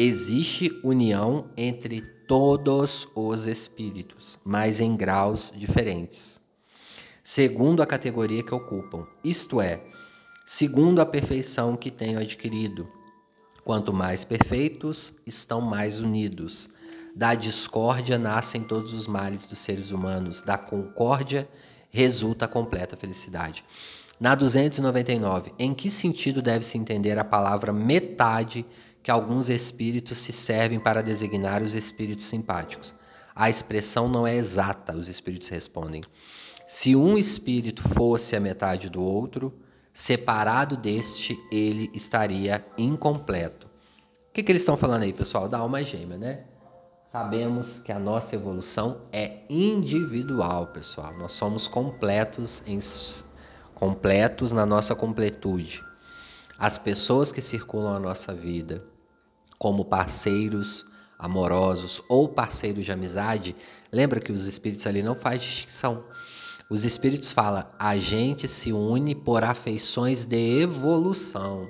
Existe 0.01 0.79
união 0.85 1.47
entre 1.57 2.03
todos 2.29 3.09
os 3.17 3.49
espíritos, 3.49 4.39
mas 4.45 4.81
em 4.81 4.97
graus 4.97 5.53
diferentes, 5.57 6.41
segundo 7.21 7.83
a 7.83 7.87
categoria 7.87 8.45
que 8.45 8.55
ocupam. 8.55 9.09
Isto 9.25 9.61
é, 9.61 9.83
segundo 10.47 11.01
a 11.01 11.05
perfeição 11.05 11.77
que 11.77 11.91
tenho 11.91 12.21
adquirido. 12.21 12.89
Quanto 13.65 13.93
mais 13.93 14.23
perfeitos, 14.23 15.15
estão 15.27 15.61
mais 15.61 16.01
unidos. 16.01 16.71
Da 17.13 17.35
discórdia 17.35 18.17
nascem 18.17 18.63
todos 18.63 18.95
os 18.95 19.09
males 19.09 19.49
dos 19.49 19.59
seres 19.59 19.91
humanos, 19.91 20.41
da 20.43 20.57
concórdia 20.57 21.49
resulta 21.91 22.45
a 22.45 22.49
completa 22.49 22.97
felicidade. 22.97 23.65
Na 24.21 24.37
299, 24.37 25.53
em 25.59 25.75
que 25.75 25.91
sentido 25.91 26.41
deve-se 26.41 26.79
entender 26.79 27.19
a 27.19 27.25
palavra 27.25 27.73
metade 27.73 28.65
que 29.09 29.13
alguns 29.13 29.49
espíritos 29.49 30.19
se 30.19 30.33
servem 30.33 30.79
para 30.79 31.03
designar 31.03 31.63
os 31.63 31.73
espíritos 31.73 32.27
simpáticos? 32.27 32.95
A 33.35 33.49
expressão 33.49 34.07
não 34.07 34.27
é 34.27 34.37
exata, 34.37 34.95
os 34.95 35.09
espíritos 35.09 35.49
respondem. 35.49 36.03
Se 36.67 36.95
um 36.95 37.17
espírito 37.17 37.83
fosse 37.89 38.37
a 38.37 38.41
metade 38.41 38.91
do 38.91 39.03
outro, 39.03 39.59
Separado 39.95 40.77
deste, 40.77 41.43
ele 41.51 41.91
estaria 41.95 42.63
incompleto. 42.77 43.67
O 43.67 44.33
que, 44.35 44.43
que 44.43 44.53
eles 44.53 44.61
estão 44.61 44.77
falando 44.77 45.05
aí, 45.05 45.13
pessoal? 45.15 45.49
Da 45.49 45.57
alma 45.57 45.83
gêmea, 45.83 46.19
né? 46.19 46.45
Sabemos 47.07 47.79
que 47.79 47.91
a 47.91 47.99
nossa 47.99 48.35
evolução 48.35 49.01
é 49.11 49.39
individual, 49.49 50.67
pessoal. 50.67 51.15
Nós 51.19 51.33
somos 51.33 51.67
completos, 51.67 52.63
em, 52.67 52.79
completos 53.75 54.53
na 54.53 54.67
nossa 54.67 54.95
completude. 54.95 55.83
As 56.59 56.77
pessoas 56.77 57.33
que 57.33 57.41
circulam 57.41 57.97
a 57.97 57.99
nossa 57.99 58.35
vida, 58.35 58.85
como 59.59 59.85
parceiros 59.85 60.87
amorosos 61.19 62.01
ou 62.09 62.29
parceiros 62.29 62.85
de 62.85 62.93
amizade, 62.93 63.57
lembra 63.91 64.21
que 64.21 64.31
os 64.31 64.47
espíritos 64.47 64.87
ali 64.87 65.03
não 65.03 65.17
fazem 65.17 65.41
distinção. 65.41 66.05
Os 66.71 66.85
espíritos 66.85 67.33
falam: 67.33 67.67
a 67.79 67.97
gente 67.97 68.47
se 68.47 68.73
une 68.73 69.15
por 69.15 69.43
afeições 69.43 70.25
de 70.25 70.61
evolução, 70.61 71.69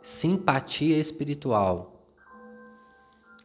simpatia 0.00 0.98
espiritual. 0.98 1.96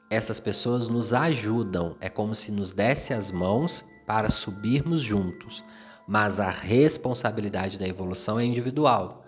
Essas 0.10 0.40
pessoas 0.40 0.88
nos 0.88 1.12
ajudam, 1.14 1.98
é 2.00 2.10
como 2.10 2.36
se 2.36 2.52
nos 2.52 2.72
desse 2.72 3.14
as 3.14 3.32
mãos 3.32 3.84
para 4.06 4.30
subirmos 4.30 5.02
juntos, 5.02 5.64
mas 6.08 6.40
a 6.40 6.50
responsabilidade 6.50 7.80
da 7.80 7.88
evolução 7.88 8.40
é 8.40 8.46
individual. 8.46 9.26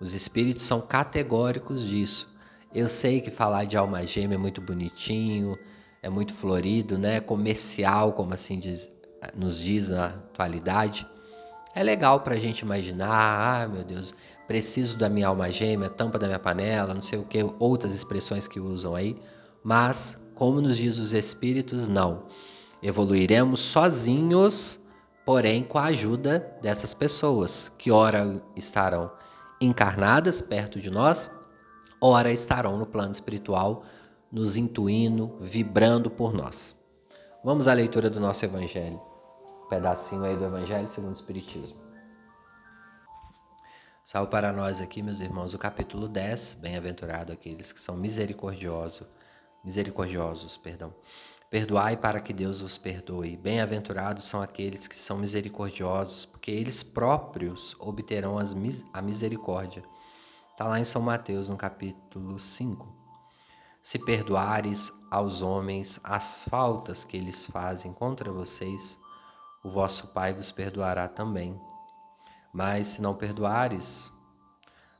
Os 0.00 0.14
espíritos 0.14 0.64
são 0.64 0.80
categóricos 0.80 1.86
disso. 1.86 2.37
Eu 2.74 2.86
sei 2.86 3.20
que 3.20 3.30
falar 3.30 3.64
de 3.64 3.76
alma 3.76 4.04
gêmea 4.04 4.34
é 4.34 4.38
muito 4.38 4.60
bonitinho, 4.60 5.58
é 6.02 6.10
muito 6.10 6.34
florido, 6.34 6.98
né? 6.98 7.18
Comercial, 7.20 8.12
como 8.12 8.34
assim 8.34 8.58
diz, 8.58 8.92
nos 9.34 9.58
diz 9.58 9.88
na 9.88 10.06
atualidade, 10.06 11.06
é 11.74 11.82
legal 11.82 12.20
para 12.20 12.34
a 12.34 12.38
gente 12.38 12.60
imaginar, 12.60 13.62
ah, 13.62 13.68
meu 13.68 13.84
Deus, 13.84 14.14
preciso 14.46 14.98
da 14.98 15.08
minha 15.08 15.28
alma 15.28 15.50
gêmea, 15.50 15.88
tampa 15.88 16.18
da 16.18 16.26
minha 16.26 16.38
panela, 16.38 16.92
não 16.92 17.00
sei 17.00 17.18
o 17.18 17.24
que, 17.24 17.38
outras 17.58 17.94
expressões 17.94 18.46
que 18.46 18.60
usam 18.60 18.94
aí, 18.94 19.16
mas, 19.62 20.18
como 20.34 20.60
nos 20.60 20.76
diz 20.76 20.98
os 20.98 21.12
Espíritos, 21.12 21.88
não. 21.88 22.24
Evoluiremos 22.82 23.60
sozinhos, 23.60 24.78
porém 25.24 25.64
com 25.64 25.78
a 25.78 25.84
ajuda 25.84 26.54
dessas 26.60 26.92
pessoas, 26.92 27.72
que 27.78 27.90
ora 27.90 28.42
estarão 28.54 29.10
encarnadas 29.60 30.40
perto 30.40 30.80
de 30.80 30.90
nós, 30.90 31.30
ora 32.00 32.32
estarão 32.32 32.76
no 32.76 32.86
plano 32.86 33.12
espiritual, 33.12 33.84
nos 34.30 34.56
intuindo, 34.56 35.36
vibrando 35.40 36.10
por 36.10 36.32
nós. 36.32 36.76
Vamos 37.44 37.68
à 37.68 37.72
leitura 37.72 38.10
do 38.10 38.20
nosso 38.20 38.44
Evangelho 38.44 39.00
pedacinho 39.68 40.24
aí 40.24 40.36
do 40.36 40.44
Evangelho 40.44 40.88
segundo 40.88 41.10
o 41.10 41.14
Espiritismo. 41.14 41.78
Salve 44.04 44.30
para 44.30 44.52
nós 44.52 44.80
aqui, 44.80 45.02
meus 45.02 45.20
irmãos, 45.20 45.52
o 45.52 45.58
capítulo 45.58 46.08
10, 46.08 46.54
bem-aventurado 46.54 47.30
aqueles 47.30 47.72
que 47.72 47.80
são 47.80 47.94
misericordiosos, 47.94 49.06
misericordiosos, 49.62 50.56
perdão. 50.56 50.94
Perdoai 51.50 51.96
para 51.96 52.20
que 52.20 52.32
Deus 52.32 52.62
os 52.62 52.78
perdoe. 52.78 53.36
Bem-aventurados 53.36 54.24
são 54.24 54.40
aqueles 54.40 54.86
que 54.86 54.96
são 54.96 55.18
misericordiosos, 55.18 56.24
porque 56.24 56.50
eles 56.50 56.82
próprios 56.82 57.76
obterão 57.78 58.38
as, 58.38 58.56
a 58.92 59.02
misericórdia. 59.02 59.82
Está 60.58 60.66
lá 60.66 60.80
em 60.80 60.84
São 60.84 61.00
Mateus, 61.00 61.48
no 61.48 61.56
capítulo 61.56 62.36
5. 62.36 62.92
Se 63.80 63.96
perdoares 63.96 64.92
aos 65.08 65.40
homens 65.40 66.00
as 66.02 66.46
faltas 66.46 67.04
que 67.04 67.16
eles 67.16 67.46
fazem 67.46 67.92
contra 67.92 68.32
vocês, 68.32 68.98
o 69.62 69.70
vosso 69.70 70.08
Pai 70.08 70.34
vos 70.34 70.50
perdoará 70.50 71.06
também. 71.06 71.56
Mas 72.52 72.88
se 72.88 73.00
não 73.00 73.14
perdoares 73.14 74.12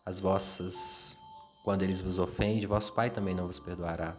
as 0.06 0.20
vossas, 0.20 1.18
quando 1.64 1.82
eles 1.82 2.00
vos 2.00 2.20
ofendem, 2.20 2.64
vosso 2.64 2.92
Pai 2.92 3.10
também 3.10 3.34
não 3.34 3.48
vos 3.48 3.58
perdoará. 3.58 4.16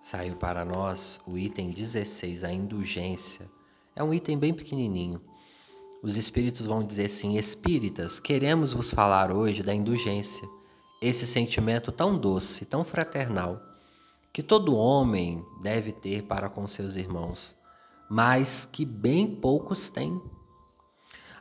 Saiu 0.00 0.36
para 0.36 0.64
nós 0.64 1.20
o 1.26 1.36
item 1.36 1.72
16, 1.72 2.44
a 2.44 2.52
indulgência. 2.52 3.50
É 3.96 4.04
um 4.04 4.14
item 4.14 4.38
bem 4.38 4.54
pequenininho. 4.54 5.28
Os 6.02 6.16
espíritos 6.16 6.66
vão 6.66 6.82
dizer 6.82 7.06
assim: 7.06 7.36
Espíritas, 7.36 8.18
queremos 8.18 8.72
vos 8.72 8.90
falar 8.90 9.30
hoje 9.30 9.62
da 9.62 9.74
indulgência, 9.74 10.48
esse 11.00 11.26
sentimento 11.26 11.92
tão 11.92 12.18
doce, 12.18 12.64
tão 12.64 12.84
fraternal 12.84 13.60
que 14.32 14.42
todo 14.42 14.76
homem 14.76 15.44
deve 15.62 15.92
ter 15.92 16.22
para 16.22 16.48
com 16.48 16.66
seus 16.66 16.96
irmãos, 16.96 17.54
mas 18.08 18.64
que 18.64 18.84
bem 18.84 19.26
poucos 19.26 19.90
têm. 19.90 20.20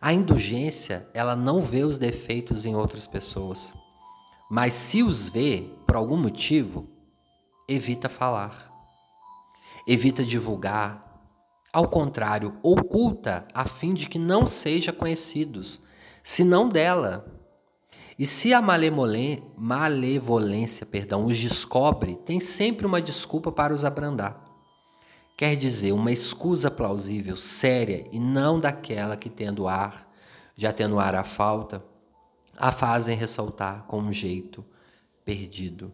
A 0.01 0.13
indulgência, 0.13 1.07
ela 1.13 1.35
não 1.35 1.61
vê 1.61 1.83
os 1.83 1.97
defeitos 1.97 2.65
em 2.65 2.75
outras 2.75 3.05
pessoas, 3.05 3.73
mas 4.49 4.73
se 4.73 5.03
os 5.03 5.29
vê 5.29 5.69
por 5.85 5.95
algum 5.95 6.17
motivo, 6.17 6.87
evita 7.67 8.09
falar, 8.09 8.73
evita 9.85 10.23
divulgar, 10.23 11.08
ao 11.71 11.87
contrário, 11.87 12.57
oculta 12.63 13.47
a 13.53 13.65
fim 13.65 13.93
de 13.93 14.09
que 14.09 14.17
não 14.17 14.47
sejam 14.47 14.93
conhecidos, 14.93 15.81
senão 16.23 16.67
dela, 16.67 17.39
e 18.19 18.25
se 18.25 18.53
a 18.53 18.61
malevolência 18.61 20.85
perdão, 20.85 21.25
os 21.25 21.37
descobre, 21.37 22.17
tem 22.25 22.39
sempre 22.39 22.85
uma 22.85 23.01
desculpa 23.01 23.49
para 23.49 23.73
os 23.73 23.85
abrandar. 23.85 24.43
Quer 25.37 25.55
dizer, 25.55 25.93
uma 25.93 26.11
escusa 26.11 26.69
plausível, 26.69 27.37
séria 27.37 28.05
e 28.11 28.19
não 28.19 28.59
daquela 28.59 29.15
que, 29.15 29.29
tendo 29.29 29.69
ar 29.69 30.05
de 30.53 30.67
atenuar 30.67 31.15
a 31.15 31.23
falta, 31.23 31.81
a 32.57 32.73
fazem 32.73 33.15
ressaltar 33.15 33.83
com 33.83 34.01
um 34.01 34.11
jeito 34.11 34.65
perdido. 35.23 35.93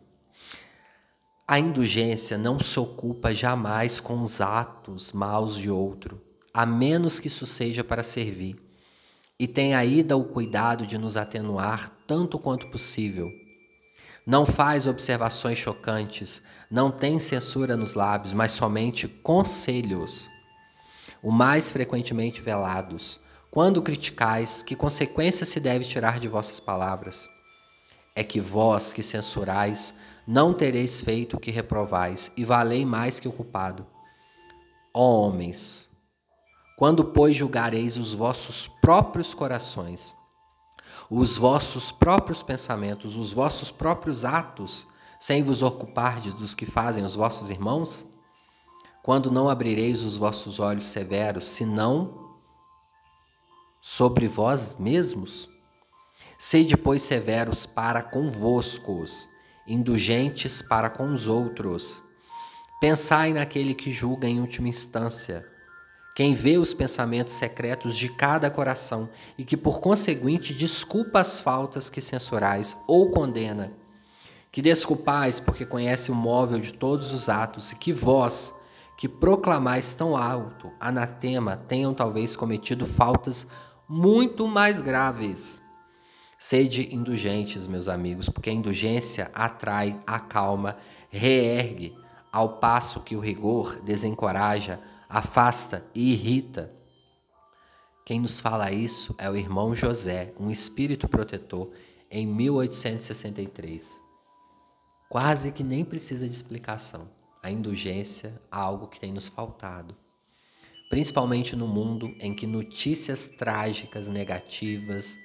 A 1.48 1.60
indulgência 1.60 2.38
não 2.38 2.60
se 2.60 2.80
ocupa 2.80 3.34
jamais 3.34 4.00
com 4.00 4.22
os 4.22 4.42
atos 4.42 5.12
maus 5.12 5.56
de 5.58 5.70
outro, 5.70 6.20
a 6.54 6.66
menos 6.66 7.20
que 7.20 7.28
isso 7.28 7.46
seja 7.46 7.84
para 7.84 8.02
servir 8.02 8.66
e 9.38 9.48
tem 9.48 9.76
ainda 9.76 10.16
o 10.16 10.24
cuidado 10.24 10.88
de 10.88 10.98
nos 10.98 11.18
atenuar 11.18 11.90
tanto 12.08 12.40
quanto 12.40 12.68
possível. 12.68 13.30
Não 14.26 14.46
faz 14.46 14.88
observações 14.88 15.58
chocantes, 15.58 16.42
não 16.72 16.90
tem 16.90 17.20
censura 17.20 17.78
nos 17.78 17.94
lábios, 17.94 18.34
mas 18.34 18.54
somente 18.54 19.08
conselhos, 19.08 20.28
o 21.22 21.32
mais 21.32 21.70
frequentemente 21.70 22.42
velados. 22.42 23.20
Quando 23.52 23.82
criticais, 23.82 24.64
que 24.64 24.76
consequência 24.76 25.46
se 25.46 25.60
deve 25.60 25.86
tirar 25.86 26.20
de 26.20 26.28
vossas 26.28 26.60
palavras? 26.60 27.30
É 28.16 28.24
que 28.24 28.40
vós 28.40 28.94
que 28.94 29.04
censurais, 29.04 29.94
não 30.28 30.54
tereis 30.54 31.02
feito 31.02 31.38
o 31.38 31.40
que 31.40 31.52
reprovais, 31.52 32.32
e 32.36 32.44
valei 32.44 32.86
mais 32.86 33.20
que 33.20 33.28
o 33.28 33.32
culpado. 33.32 33.86
Ó 34.94 35.28
homens, 35.28 35.90
quando, 36.78 37.06
pois, 37.06 37.36
julgareis 37.36 37.96
os 37.96 38.14
vossos 38.14 38.68
próprios 38.68 39.34
corações, 39.34 40.16
os 41.10 41.38
vossos 41.38 41.92
próprios 41.92 42.42
pensamentos, 42.42 43.16
os 43.16 43.32
vossos 43.32 43.72
próprios 43.72 44.26
atos, 44.26 44.86
sem 45.20 45.44
vos 45.44 45.62
ocupardes 45.62 46.34
dos 46.34 46.54
que 46.54 46.66
fazem 46.66 47.04
os 47.04 47.16
vossos 47.16 47.50
irmãos? 47.50 48.06
Quando 49.02 49.32
não 49.32 49.48
abrireis 49.48 50.04
os 50.04 50.18
vossos 50.18 50.60
olhos 50.60 50.86
severos, 50.86 51.46
senão 51.46 52.36
sobre 53.80 54.28
vós 54.28 54.76
mesmos? 54.78 55.48
Sede, 56.38 56.76
pois, 56.76 57.04
severos 57.04 57.66
para 57.66 58.02
convoscos, 58.02 59.30
indulgentes 59.68 60.62
para 60.62 60.90
com 60.90 61.12
os 61.12 61.28
outros. 61.28 62.02
Pensai 62.80 63.34
naquele 63.34 63.74
que 63.74 63.92
julga 63.92 64.28
em 64.28 64.40
última 64.40 64.68
instância 64.68 65.46
quem 66.16 66.34
vê 66.34 66.58
os 66.58 66.74
pensamentos 66.74 67.34
secretos 67.34 67.98
de 67.98 68.08
cada 68.08 68.50
coração 68.50 69.10
e 69.38 69.44
que, 69.44 69.58
por 69.58 69.82
conseguinte, 69.82 70.54
desculpa 70.54 71.20
as 71.20 71.42
faltas 71.42 71.90
que 71.90 72.00
censurais 72.00 72.78
ou 72.88 73.12
condena, 73.12 73.74
que 74.50 74.62
desculpais 74.62 75.42
porque 75.42 75.66
conhece 75.66 76.10
o 76.12 76.16
móvel 76.16 76.60
de 76.60 76.74
todos 76.74 77.12
os 77.12 77.28
atos 77.28 77.74
e 77.74 77.76
que 77.76 77.92
vós, 77.92 78.56
que 78.98 79.10
proclamais 79.10 79.92
tão 79.92 80.16
alto 80.16 80.72
anatema, 80.80 81.58
tenham 81.58 81.94
talvez 81.94 82.34
cometido 82.34 82.86
faltas 82.86 83.46
muito 83.86 84.48
mais 84.48 84.82
graves. 84.82 85.62
Sede 86.48 86.94
indulgentes, 86.94 87.66
meus 87.66 87.88
amigos, 87.88 88.30
porque 88.30 88.52
a 88.52 88.54
indulgência 88.54 89.32
atrai, 89.34 90.00
acalma, 90.06 90.78
reergue, 91.10 91.98
ao 92.32 92.60
passo 92.60 93.00
que 93.00 93.16
o 93.16 93.20
rigor 93.20 93.82
desencoraja, 93.82 94.80
afasta 95.10 95.84
e 95.96 96.14
irrita. 96.14 96.72
Quem 98.06 98.20
nos 98.20 98.40
fala 98.40 98.72
isso 98.72 99.16
é 99.18 99.28
o 99.28 99.36
irmão 99.36 99.74
José, 99.74 100.36
um 100.40 100.52
espírito 100.52 101.08
protetor, 101.08 101.72
em 102.12 102.28
1863. 102.28 103.92
Quase 105.10 105.52
que 105.52 105.64
nem 105.64 105.84
precisa 105.84 106.30
de 106.30 106.36
explicação. 106.36 107.10
A 107.42 107.50
indulgência 107.50 108.28
é 108.28 108.40
algo 108.52 108.88
que 108.88 109.00
tem 109.00 109.12
nos 109.12 109.28
faltado, 109.28 109.98
principalmente 110.92 111.56
no 111.56 111.68
mundo 111.68 112.16
em 112.20 112.36
que 112.36 112.46
notícias 112.46 113.28
trágicas, 113.28 114.08
negativas, 114.08 115.18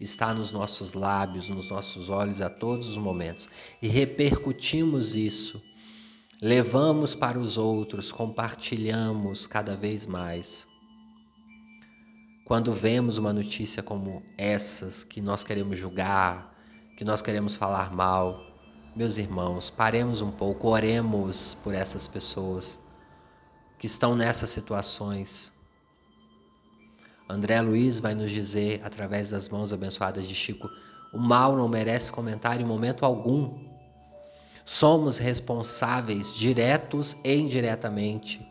está 0.00 0.34
nos 0.34 0.52
nossos 0.52 0.92
lábios, 0.92 1.48
nos 1.48 1.68
nossos 1.68 2.10
olhos 2.10 2.40
a 2.40 2.50
todos 2.50 2.88
os 2.88 2.96
momentos 2.98 3.48
e 3.80 3.88
repercutimos 3.88 5.16
isso 5.16 5.62
levamos 6.40 7.14
para 7.14 7.38
os 7.38 7.56
outros, 7.56 8.12
compartilhamos 8.12 9.46
cada 9.46 9.74
vez 9.74 10.06
mais. 10.06 10.66
Quando 12.44 12.72
vemos 12.72 13.16
uma 13.18 13.32
notícia 13.32 13.82
como 13.82 14.22
essas, 14.36 15.02
que 15.02 15.20
nós 15.20 15.42
queremos 15.42 15.78
julgar, 15.78 16.54
que 16.96 17.04
nós 17.04 17.20
queremos 17.22 17.56
falar 17.56 17.92
mal, 17.92 18.40
meus 18.94 19.18
irmãos, 19.18 19.68
paremos 19.70 20.20
um 20.20 20.30
pouco, 20.30 20.68
oremos 20.68 21.54
por 21.62 21.74
essas 21.74 22.06
pessoas 22.06 22.78
que 23.78 23.86
estão 23.86 24.14
nessas 24.14 24.50
situações. 24.50 25.52
André 27.28 27.60
Luiz 27.60 27.98
vai 27.98 28.14
nos 28.14 28.30
dizer, 28.30 28.80
através 28.84 29.30
das 29.30 29.48
mãos 29.48 29.72
abençoadas 29.72 30.28
de 30.28 30.34
Chico, 30.34 30.70
o 31.12 31.18
mal 31.18 31.56
não 31.56 31.68
merece 31.68 32.12
comentário 32.12 32.62
em 32.62 32.68
momento 32.68 33.04
algum. 33.04 33.58
Somos 34.64 35.18
responsáveis, 35.18 36.34
diretos 36.34 37.16
e 37.24 37.34
indiretamente, 37.34 38.46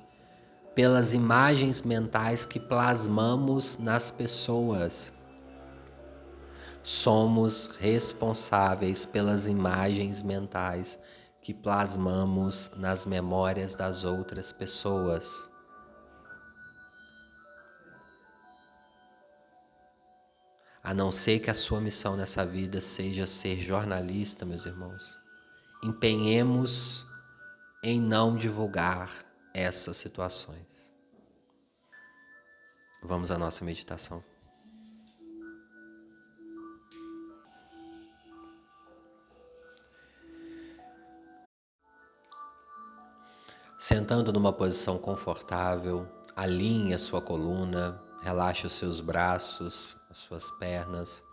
pelas 0.73 1.13
imagens 1.13 1.82
mentais 1.82 2.45
que 2.45 2.59
plasmamos 2.59 3.78
nas 3.78 4.11
pessoas. 4.11 5.11
Somos 6.84 7.67
responsáveis 7.80 9.05
pelas 9.05 9.47
imagens 9.47 10.21
mentais 10.21 10.99
que 11.41 11.53
plasmamos 11.53 12.71
nas 12.76 13.05
memórias 13.05 13.76
das 13.76 14.03
outras 14.03 14.51
pessoas. 14.51 15.49
A 20.86 20.93
não 20.93 21.11
ser 21.11 21.39
que 21.39 21.49
a 21.49 21.53
sua 21.53 21.81
missão 21.81 22.15
nessa 22.15 22.45
vida 22.45 22.79
seja 22.79 23.27
ser 23.27 23.59
jornalista, 23.59 24.45
meus 24.45 24.65
irmãos 24.65 25.25
empenhemos 25.86 27.05
em 27.83 27.99
não 27.99 28.36
divulgar 28.36 29.11
essas 29.53 29.97
situações. 29.97 30.65
Vamos 33.03 33.29
à 33.29 33.38
nossa 33.38 33.63
meditação. 33.63 34.23
Sentando 43.77 44.33
numa 44.33 44.51
posição 44.51 44.97
confortável, 44.97 46.07
alinhe 46.36 46.95
a 46.95 46.97
sua 46.97 47.21
coluna, 47.21 48.01
relaxe 48.23 48.65
os 48.65 48.73
seus 48.73 48.99
braços, 48.99 49.95
as 50.16 50.20
suas 50.20 50.49
pernas, 50.49 51.26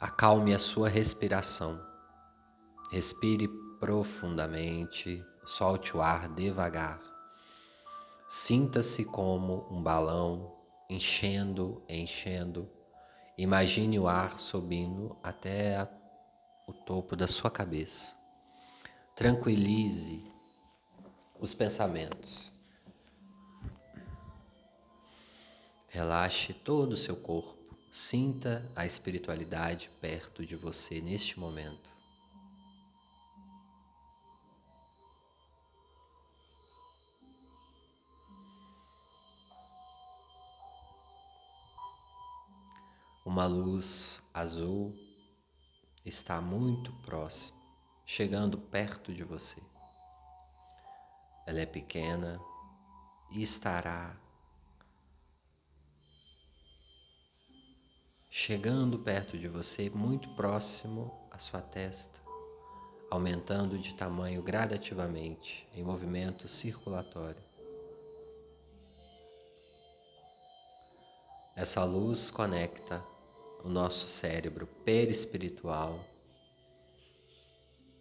acalme 0.00 0.52
a 0.52 0.58
sua 0.58 0.88
respiração. 0.88 1.80
Respire 2.90 3.46
profundamente, 3.78 5.24
solte 5.44 5.96
o 5.96 6.02
ar 6.02 6.28
devagar. 6.28 7.00
Sinta-se 8.28 9.04
como 9.04 9.64
um 9.70 9.80
balão 9.80 10.56
enchendo, 10.90 11.84
enchendo. 11.88 12.68
Imagine 13.38 13.96
o 14.00 14.08
ar 14.08 14.40
subindo 14.40 15.16
até 15.22 15.76
a, 15.76 15.88
o 16.66 16.72
topo 16.72 17.14
da 17.14 17.28
sua 17.28 17.50
cabeça. 17.50 18.16
Tranquilize 19.14 20.20
os 21.38 21.54
pensamentos. 21.54 22.55
Relaxe 25.96 26.52
todo 26.52 26.92
o 26.92 26.96
seu 26.96 27.16
corpo. 27.16 27.74
Sinta 27.90 28.70
a 28.76 28.84
espiritualidade 28.84 29.88
perto 29.98 30.44
de 30.44 30.54
você 30.54 31.00
neste 31.00 31.40
momento. 31.40 31.88
Uma 43.24 43.46
luz 43.46 44.20
azul 44.34 44.94
está 46.04 46.42
muito 46.42 46.92
próxima, 47.06 47.58
chegando 48.04 48.58
perto 48.58 49.14
de 49.14 49.24
você. 49.24 49.62
Ela 51.46 51.60
é 51.60 51.66
pequena 51.66 52.38
e 53.30 53.40
estará 53.40 54.25
chegando 58.38 58.98
perto 58.98 59.38
de 59.38 59.48
você, 59.48 59.88
muito 59.88 60.28
próximo 60.36 61.10
à 61.30 61.38
sua 61.38 61.62
testa, 61.62 62.20
aumentando 63.10 63.78
de 63.78 63.94
tamanho 63.94 64.42
gradativamente 64.42 65.66
em 65.72 65.82
movimento 65.82 66.46
circulatório. 66.46 67.42
Essa 71.56 71.82
luz 71.84 72.30
conecta 72.30 73.02
o 73.64 73.70
nosso 73.70 74.06
cérebro 74.06 74.66
perispiritual, 74.84 75.98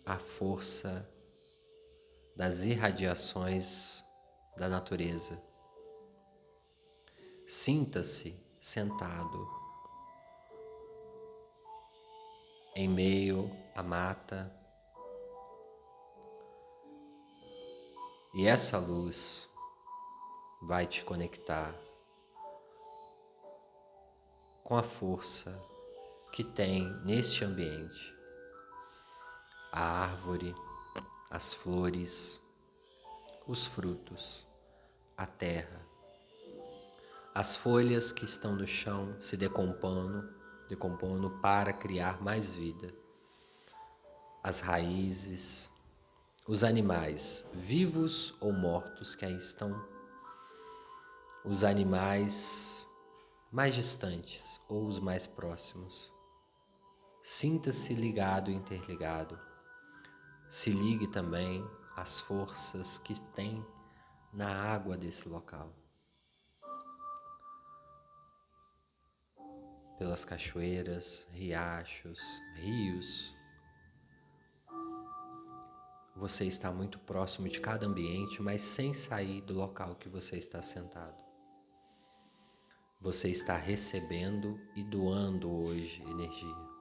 a 0.06 0.20
força 0.20 1.10
das 2.36 2.66
irradiações 2.66 4.04
da 4.58 4.68
natureza. 4.68 5.42
Sinta-se 7.48 8.36
sentado 8.60 9.65
em 12.76 12.90
meio 12.90 13.50
à 13.74 13.82
mata. 13.82 14.54
E 18.34 18.46
essa 18.46 18.78
luz 18.78 19.50
vai 20.62 20.86
te 20.86 21.02
conectar 21.04 21.74
com 24.62 24.76
a 24.76 24.84
força 24.84 25.58
que 26.34 26.44
tem 26.44 26.92
neste 27.06 27.46
ambiente. 27.46 28.14
a 29.72 30.04
árvore, 30.04 30.56
as 31.30 31.54
flores, 31.54 32.42
os 33.46 33.66
frutos, 33.66 34.48
a 35.18 35.26
terra, 35.26 35.86
as 37.34 37.58
folhas 37.58 38.10
que 38.12 38.24
estão 38.24 38.56
no 38.56 38.66
chão 38.66 39.22
se 39.22 39.36
decompondo, 39.36 40.35
decompondo 40.68 41.30
para 41.42 41.74
criar 41.74 42.22
mais 42.22 42.56
vida, 42.56 42.94
as 44.44 44.60
raízes, 44.60 45.70
os 46.48 46.64
animais, 46.64 47.46
vivos 47.54 48.36
ou 48.40 48.54
mortos 48.54 49.16
que 49.16 49.26
aí 49.26 49.38
estão, 49.38 49.84
os 51.44 51.64
animais 51.64 52.88
mais 53.52 53.76
distantes 53.76 54.60
ou 54.68 54.86
os 54.86 55.00
mais 55.00 55.26
próximos. 55.26 56.12
Sinta-se 57.24 57.94
ligado 57.94 58.52
e 58.52 58.54
interligado 58.54 59.40
se 60.48 60.70
ligue 60.70 61.08
também 61.08 61.68
às 61.96 62.20
forças 62.20 62.98
que 63.00 63.20
tem 63.32 63.66
na 64.32 64.50
água 64.50 64.98
desse 64.98 65.28
local. 65.28 65.74
Pelas 69.98 70.26
cachoeiras, 70.26 71.28
riachos, 71.32 72.20
rios. 72.56 73.36
Você 76.16 76.46
está 76.46 76.72
muito 76.72 77.00
próximo 77.00 77.48
de 77.48 77.60
cada 77.60 77.86
ambiente, 77.86 78.42
mas 78.42 78.62
sem 78.62 78.94
sair 78.94 79.42
do 79.42 79.54
local 79.54 79.96
que 79.96 80.10
você 80.10 80.38
está 80.38 80.62
sentado. 80.62 81.24
Você 83.02 83.30
está 83.30 83.56
recebendo 83.56 84.60
e 84.76 84.84
doando 84.84 85.52
hoje 85.52 86.02
energia. 86.04 86.76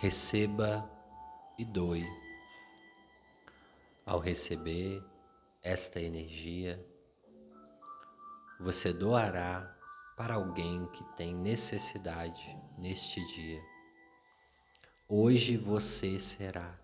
receba 0.00 0.90
e 1.58 1.64
doe. 1.66 2.19
Ao 4.10 4.18
receber 4.18 5.00
esta 5.62 6.00
energia, 6.00 6.84
você 8.58 8.92
doará 8.92 9.72
para 10.16 10.34
alguém 10.34 10.84
que 10.88 11.04
tem 11.14 11.32
necessidade 11.32 12.44
neste 12.76 13.24
dia. 13.36 13.62
Hoje 15.08 15.56
você 15.56 16.18
será 16.18 16.76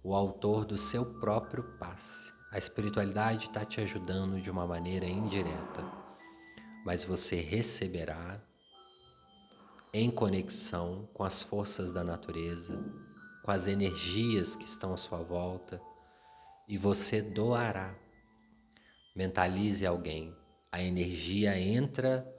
o 0.00 0.14
autor 0.14 0.64
do 0.64 0.78
seu 0.78 1.18
próprio 1.18 1.64
passe. 1.80 2.32
A 2.52 2.58
espiritualidade 2.58 3.48
está 3.48 3.64
te 3.64 3.80
ajudando 3.80 4.40
de 4.40 4.52
uma 4.52 4.68
maneira 4.68 5.04
indireta, 5.04 5.82
mas 6.86 7.04
você 7.04 7.40
receberá 7.40 8.40
em 9.92 10.12
conexão 10.12 11.08
com 11.12 11.24
as 11.24 11.42
forças 11.42 11.92
da 11.92 12.04
natureza, 12.04 12.80
com 13.42 13.50
as 13.50 13.66
energias 13.66 14.54
que 14.54 14.64
estão 14.64 14.92
à 14.92 14.96
sua 14.96 15.24
volta, 15.24 15.87
e 16.68 16.76
você 16.76 17.22
doará. 17.22 17.96
Mentalize 19.16 19.86
alguém. 19.86 20.36
A 20.70 20.82
energia 20.82 21.58
entra 21.58 22.30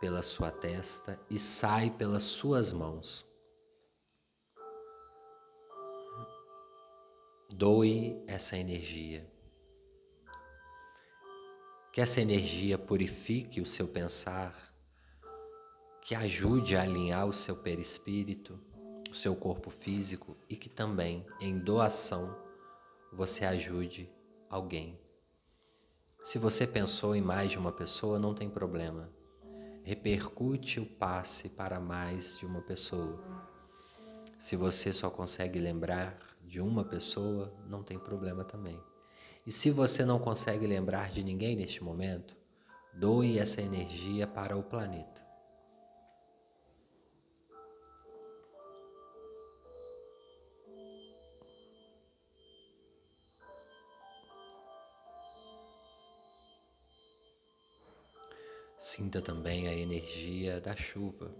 pela 0.00 0.22
sua 0.22 0.52
testa 0.52 1.20
e 1.28 1.38
sai 1.38 1.90
pelas 1.90 2.22
suas 2.22 2.72
mãos. 2.72 3.26
Doe 7.50 8.22
essa 8.28 8.56
energia. 8.56 9.28
Que 11.92 12.00
essa 12.00 12.20
energia 12.20 12.78
purifique 12.78 13.60
o 13.60 13.66
seu 13.66 13.88
pensar, 13.88 14.72
que 16.02 16.14
ajude 16.14 16.76
a 16.76 16.82
alinhar 16.82 17.26
o 17.26 17.32
seu 17.32 17.56
perispírito, 17.56 18.58
o 19.10 19.14
seu 19.14 19.34
corpo 19.34 19.70
físico 19.70 20.36
e 20.48 20.54
que 20.54 20.68
também, 20.68 21.26
em 21.40 21.58
doação, 21.58 22.49
você 23.12 23.44
ajude 23.44 24.10
alguém. 24.48 24.98
Se 26.22 26.38
você 26.38 26.66
pensou 26.66 27.14
em 27.16 27.22
mais 27.22 27.50
de 27.50 27.58
uma 27.58 27.72
pessoa, 27.72 28.18
não 28.18 28.34
tem 28.34 28.48
problema. 28.48 29.10
Repercute 29.82 30.78
o 30.78 30.86
passe 30.86 31.48
para 31.48 31.80
mais 31.80 32.38
de 32.38 32.46
uma 32.46 32.60
pessoa. 32.60 33.18
Se 34.38 34.54
você 34.54 34.92
só 34.92 35.10
consegue 35.10 35.58
lembrar 35.58 36.18
de 36.44 36.60
uma 36.60 36.84
pessoa, 36.84 37.52
não 37.66 37.82
tem 37.82 37.98
problema 37.98 38.44
também. 38.44 38.80
E 39.46 39.50
se 39.50 39.70
você 39.70 40.04
não 40.04 40.18
consegue 40.18 40.66
lembrar 40.66 41.10
de 41.10 41.24
ninguém 41.24 41.56
neste 41.56 41.82
momento, 41.82 42.36
doe 42.94 43.38
essa 43.38 43.62
energia 43.62 44.26
para 44.26 44.56
o 44.56 44.62
planeta. 44.62 45.29
Sinta 58.92 59.22
também 59.22 59.68
a 59.68 59.72
energia 59.72 60.60
da 60.60 60.74
chuva, 60.74 61.32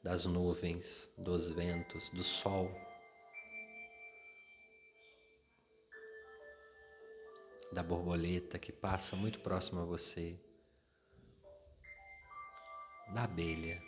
das 0.00 0.26
nuvens, 0.26 1.12
dos 1.18 1.52
ventos, 1.52 2.08
do 2.10 2.22
sol. 2.22 2.70
Da 7.72 7.82
borboleta 7.82 8.60
que 8.60 8.70
passa 8.70 9.16
muito 9.16 9.40
próximo 9.40 9.80
a 9.80 9.84
você, 9.84 10.40
da 13.12 13.24
abelha. 13.24 13.82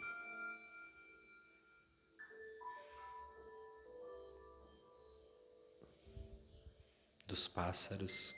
Dos 7.25 7.47
pássaros 7.47 8.35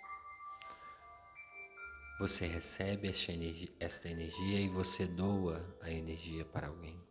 você 2.18 2.46
recebe 2.46 3.08
esta 3.08 3.32
energia, 3.32 3.72
esta 3.80 4.08
energia 4.08 4.60
e 4.60 4.68
você 4.68 5.06
doa 5.06 5.76
a 5.82 5.90
energia 5.90 6.44
para 6.44 6.68
alguém. 6.68 7.02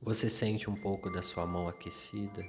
Você 0.00 0.30
sente 0.30 0.68
um 0.68 0.74
pouco 0.74 1.10
da 1.10 1.22
sua 1.22 1.46
mão 1.46 1.68
aquecida. 1.68 2.44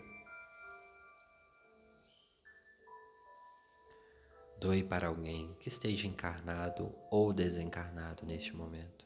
Doe 4.59 4.83
para 4.83 5.07
alguém 5.07 5.53
que 5.59 5.67
esteja 5.67 6.07
encarnado 6.07 6.93
ou 7.11 7.33
desencarnado 7.33 8.25
neste 8.25 8.55
momento. 8.55 9.05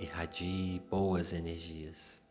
Irradie 0.00 0.80
boas 0.90 1.32
energias. 1.32 2.21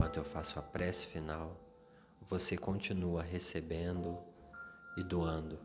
Enquanto 0.00 0.16
eu 0.16 0.24
faço 0.24 0.58
a 0.58 0.62
prece 0.62 1.06
final, 1.08 1.54
você 2.22 2.56
continua 2.56 3.22
recebendo 3.22 4.16
e 4.96 5.04
doando. 5.04 5.60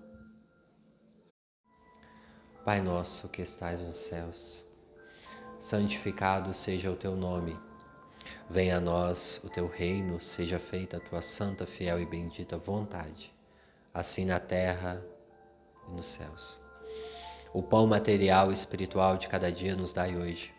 Pai 2.65 2.81
nosso 2.81 3.29
que 3.29 3.41
estais 3.41 3.79
nos 3.79 3.95
céus, 3.95 4.65
santificado 5.57 6.53
seja 6.53 6.91
o 6.91 6.97
teu 6.97 7.15
nome. 7.15 7.57
Venha 8.49 8.75
a 8.75 8.81
nós 8.81 9.39
o 9.41 9.49
teu 9.49 9.69
reino, 9.69 10.19
seja 10.19 10.59
feita 10.59 10.97
a 10.97 10.99
tua 10.99 11.21
santa, 11.21 11.65
fiel 11.65 12.01
e 12.01 12.05
bendita 12.05 12.57
vontade, 12.57 13.33
assim 13.93 14.25
na 14.25 14.38
terra 14.38 15.01
e 15.88 15.91
nos 15.91 16.07
céus. 16.07 16.59
O 17.53 17.63
pão 17.63 17.88
material 17.88 18.51
e 18.51 18.53
espiritual 18.53 19.15
de 19.15 19.29
cada 19.29 19.49
dia 19.49 19.77
nos 19.77 19.93
dai 19.93 20.17
hoje. 20.17 20.53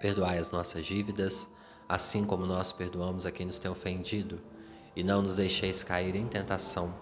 Perdoai 0.00 0.38
as 0.38 0.50
nossas 0.50 0.86
dívidas, 0.86 1.46
assim 1.88 2.24
como 2.24 2.46
nós 2.46 2.72
perdoamos 2.72 3.26
a 3.26 3.30
quem 3.30 3.46
nos 3.46 3.58
tem 3.58 3.70
ofendido, 3.70 4.40
e 4.94 5.04
não 5.04 5.22
nos 5.22 5.36
deixeis 5.36 5.84
cair 5.84 6.16
em 6.16 6.26
tentação, 6.26 6.94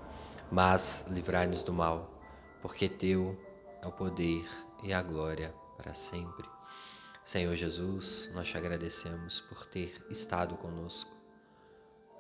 mas 0.51 1.05
livrai-nos 1.09 1.63
do 1.63 1.73
mal, 1.73 2.11
porque 2.61 2.89
teu 2.89 3.39
é 3.81 3.87
o 3.87 3.93
poder 3.93 4.45
e 4.83 4.93
a 4.93 5.01
glória 5.01 5.55
para 5.77 5.95
sempre. 5.95 6.49
Senhor 7.25 7.55
Jesus, 7.57 8.29
nós 8.35 8.49
te 8.49 8.59
agradecemos 8.59 9.41
por 9.41 9.65
ter 9.67 10.05
estado 10.11 10.57
conosco. 10.57 11.11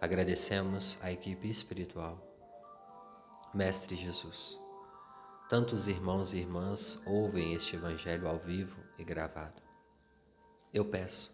Agradecemos 0.00 0.98
a 1.02 1.12
equipe 1.12 1.48
espiritual. 1.48 2.18
Mestre 3.52 3.96
Jesus, 3.96 4.58
tantos 5.48 5.88
irmãos 5.88 6.32
e 6.32 6.38
irmãs 6.38 6.98
ouvem 7.04 7.52
este 7.52 7.76
evangelho 7.76 8.26
ao 8.28 8.38
vivo 8.38 8.76
e 8.98 9.04
gravado. 9.04 9.62
Eu 10.72 10.86
peço 10.86 11.33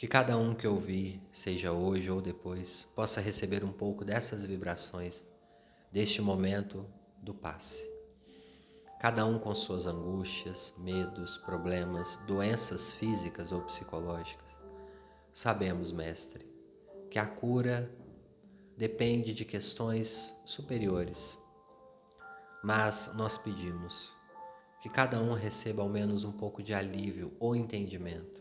que 0.00 0.08
cada 0.08 0.38
um 0.38 0.54
que 0.54 0.66
ouvir, 0.66 1.20
seja 1.30 1.72
hoje 1.72 2.10
ou 2.10 2.22
depois, 2.22 2.88
possa 2.96 3.20
receber 3.20 3.62
um 3.62 3.70
pouco 3.70 4.02
dessas 4.02 4.46
vibrações, 4.46 5.26
deste 5.92 6.22
momento 6.22 6.86
do 7.18 7.34
passe. 7.34 7.86
Cada 8.98 9.26
um 9.26 9.38
com 9.38 9.54
suas 9.54 9.84
angústias, 9.86 10.72
medos, 10.78 11.36
problemas, 11.36 12.16
doenças 12.26 12.94
físicas 12.94 13.52
ou 13.52 13.60
psicológicas. 13.60 14.48
Sabemos, 15.34 15.92
Mestre, 15.92 16.46
que 17.10 17.18
a 17.18 17.26
cura 17.26 17.94
depende 18.78 19.34
de 19.34 19.44
questões 19.44 20.34
superiores, 20.46 21.38
mas 22.64 23.12
nós 23.16 23.36
pedimos 23.36 24.16
que 24.80 24.88
cada 24.88 25.20
um 25.20 25.34
receba 25.34 25.82
ao 25.82 25.90
menos 25.90 26.24
um 26.24 26.32
pouco 26.32 26.62
de 26.62 26.72
alívio 26.72 27.36
ou 27.38 27.54
entendimento, 27.54 28.39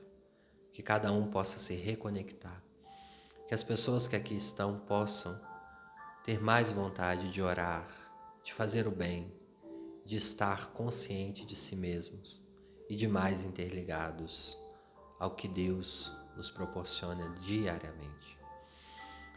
que 0.80 0.84
cada 0.84 1.12
um 1.12 1.28
possa 1.28 1.60
se 1.60 1.76
reconectar, 1.76 2.64
que 3.46 3.54
as 3.54 3.66
pessoas 3.66 4.08
que 4.08 4.16
aqui 4.16 4.34
estão 4.34 4.80
possam 4.80 5.38
ter 6.24 6.40
mais 6.40 6.72
vontade 6.72 7.30
de 7.30 7.42
orar, 7.42 7.86
de 8.42 8.54
fazer 8.54 8.88
o 8.88 8.92
bem, 8.92 9.30
de 10.06 10.16
estar 10.16 10.70
consciente 10.70 11.46
de 11.46 11.54
si 11.54 11.76
mesmos 11.76 12.42
e 12.90 12.96
de 12.96 13.10
mais 13.10 13.44
interligados 13.44 14.58
ao 15.20 15.32
que 15.32 15.50
Deus 15.50 16.14
nos 16.38 16.50
proporciona 16.50 17.30
diariamente. 17.42 18.40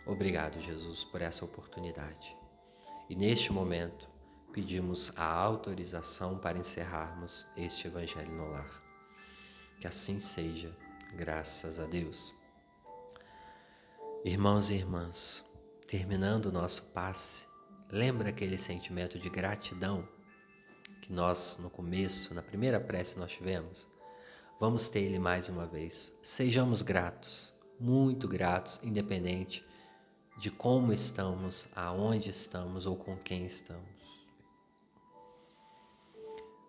Obrigado, 0.07 0.61
Jesus, 0.61 1.03
por 1.03 1.21
essa 1.21 1.45
oportunidade. 1.45 2.37
E 3.11 3.17
neste 3.17 3.53
momento, 3.53 4.09
pedimos 4.53 5.13
a 5.17 5.25
autorização 5.25 6.39
para 6.39 6.57
encerrarmos 6.57 7.49
este 7.57 7.89
Evangelho 7.89 8.31
no 8.31 8.49
Lar. 8.49 8.81
Que 9.81 9.89
assim 9.89 10.21
seja, 10.21 10.73
graças 11.15 11.79
a 11.79 11.87
Deus. 11.87 12.35
Irmãos 14.25 14.71
e 14.71 14.75
irmãs, 14.75 15.45
terminando 15.87 16.47
o 16.47 16.53
nosso 16.53 16.83
passe, 16.85 17.47
lembra 17.91 18.31
aquele 18.31 18.57
sentimento 18.57 19.19
de 19.19 19.29
gratidão 19.29 20.09
que 21.03 21.13
nós, 21.13 21.59
no 21.59 21.69
começo, 21.69 22.33
na 22.35 22.43
primeira 22.43 22.81
prece, 22.81 23.19
nós 23.19 23.33
tivemos? 23.33 23.87
Vamos 24.61 24.89
ter 24.89 25.01
ele 25.01 25.19
mais 25.19 25.49
uma 25.49 25.67
vez. 25.67 26.13
Sejamos 26.23 26.83
gratos, 26.83 27.53
muito 27.79 28.29
gratos, 28.29 28.79
independente 28.83 29.67
de 30.39 30.51
como 30.51 30.93
estamos, 30.93 31.67
aonde 31.75 32.31
estamos 32.31 32.87
ou 32.87 32.97
com 32.97 33.17
quem 33.17 33.45
estamos. 33.45 33.91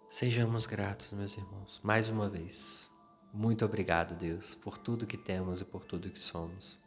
Sejamos 0.10 0.66
gratos, 0.66 1.14
meus 1.14 1.38
irmãos, 1.38 1.80
mais 1.84 2.10
uma 2.10 2.30
vez. 2.30 2.93
Muito 3.34 3.66
obrigado, 3.66 4.16
Deus, 4.16 4.54
por 4.54 4.78
tudo 4.78 5.08
que 5.08 5.18
temos 5.18 5.60
e 5.60 5.66
por 5.66 5.84
tudo 5.84 6.12
que 6.12 6.20
somos. 6.20 6.80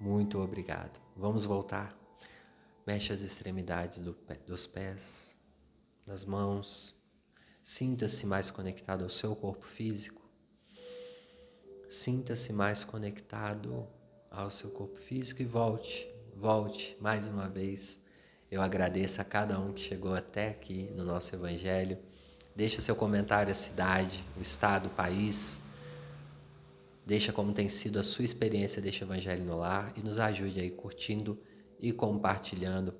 Muito 0.00 0.38
obrigado. 0.38 0.98
Vamos 1.14 1.44
voltar. 1.44 1.94
Mexe 2.86 3.12
as 3.12 3.20
extremidades 3.20 3.98
do, 3.98 4.16
dos 4.46 4.66
pés, 4.66 5.36
das 6.06 6.24
mãos. 6.24 6.98
Sinta-se 7.62 8.24
mais 8.24 8.50
conectado 8.50 9.04
ao 9.04 9.10
seu 9.10 9.36
corpo 9.36 9.66
físico. 9.66 10.22
Sinta-se 11.86 12.50
mais 12.50 12.82
conectado 12.82 13.86
ao 14.30 14.50
seu 14.50 14.70
corpo 14.70 14.96
físico 14.96 15.42
e 15.42 15.44
volte, 15.44 16.08
volte 16.34 16.96
mais 16.98 17.28
uma 17.28 17.46
vez. 17.46 17.98
Eu 18.50 18.62
agradeço 18.62 19.20
a 19.20 19.24
cada 19.24 19.60
um 19.60 19.74
que 19.74 19.80
chegou 19.82 20.14
até 20.14 20.48
aqui 20.48 20.84
no 20.94 21.04
nosso 21.04 21.34
Evangelho. 21.34 21.98
Deixa 22.56 22.80
seu 22.80 22.96
comentário, 22.96 23.52
a 23.52 23.54
cidade, 23.54 24.24
o 24.34 24.40
estado, 24.40 24.86
o 24.86 24.90
país. 24.90 25.60
Deixa 27.04 27.30
como 27.30 27.52
tem 27.52 27.68
sido 27.68 27.98
a 27.98 28.02
sua 28.02 28.24
experiência 28.24 28.80
deste 28.80 29.04
Evangelho 29.04 29.44
no 29.44 29.58
lar 29.58 29.92
e 29.94 30.02
nos 30.02 30.18
ajude 30.18 30.58
aí 30.58 30.70
curtindo 30.70 31.38
e 31.78 31.92
compartilhando. 31.92 32.94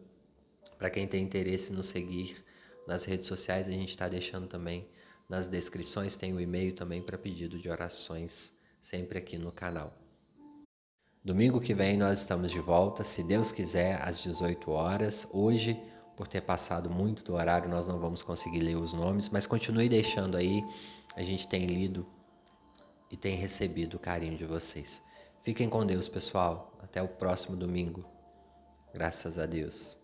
Para 0.76 0.90
quem 0.90 1.08
tem 1.08 1.24
interesse 1.24 1.72
em 1.72 1.76
nos 1.76 1.86
seguir 1.86 2.44
nas 2.86 3.04
redes 3.04 3.26
sociais, 3.26 3.66
a 3.66 3.70
gente 3.70 3.88
está 3.88 4.06
deixando 4.10 4.46
também 4.46 4.86
nas 5.26 5.46
descrições, 5.46 6.16
tem 6.16 6.34
o 6.34 6.40
e-mail 6.40 6.74
também 6.74 7.00
para 7.00 7.16
pedido 7.16 7.58
de 7.58 7.70
orações, 7.70 8.52
sempre 8.78 9.18
aqui 9.18 9.38
no 9.38 9.50
canal. 9.50 9.96
Domingo 11.24 11.60
que 11.62 11.74
vem 11.74 11.96
nós 11.96 12.20
estamos 12.20 12.50
de 12.50 12.60
volta, 12.60 13.02
se 13.02 13.24
Deus 13.24 13.50
quiser, 13.50 14.00
às 14.02 14.22
18 14.22 14.70
horas. 14.70 15.26
Hoje, 15.32 15.82
por 16.16 16.26
ter 16.26 16.40
passado 16.40 16.88
muito 16.88 17.22
do 17.22 17.34
horário, 17.34 17.68
nós 17.68 17.86
não 17.86 17.98
vamos 17.98 18.22
conseguir 18.22 18.60
ler 18.60 18.76
os 18.76 18.92
nomes, 18.92 19.28
mas 19.28 19.46
continue 19.46 19.88
deixando 19.88 20.36
aí. 20.36 20.64
A 21.14 21.22
gente 21.22 21.46
tem 21.46 21.66
lido 21.66 22.06
e 23.10 23.16
tem 23.16 23.36
recebido 23.36 23.94
o 23.94 24.00
carinho 24.00 24.36
de 24.36 24.44
vocês. 24.44 25.02
Fiquem 25.42 25.68
com 25.68 25.84
Deus, 25.84 26.08
pessoal. 26.08 26.72
Até 26.82 27.02
o 27.02 27.08
próximo 27.08 27.56
domingo. 27.56 28.04
Graças 28.92 29.38
a 29.38 29.46
Deus. 29.46 29.98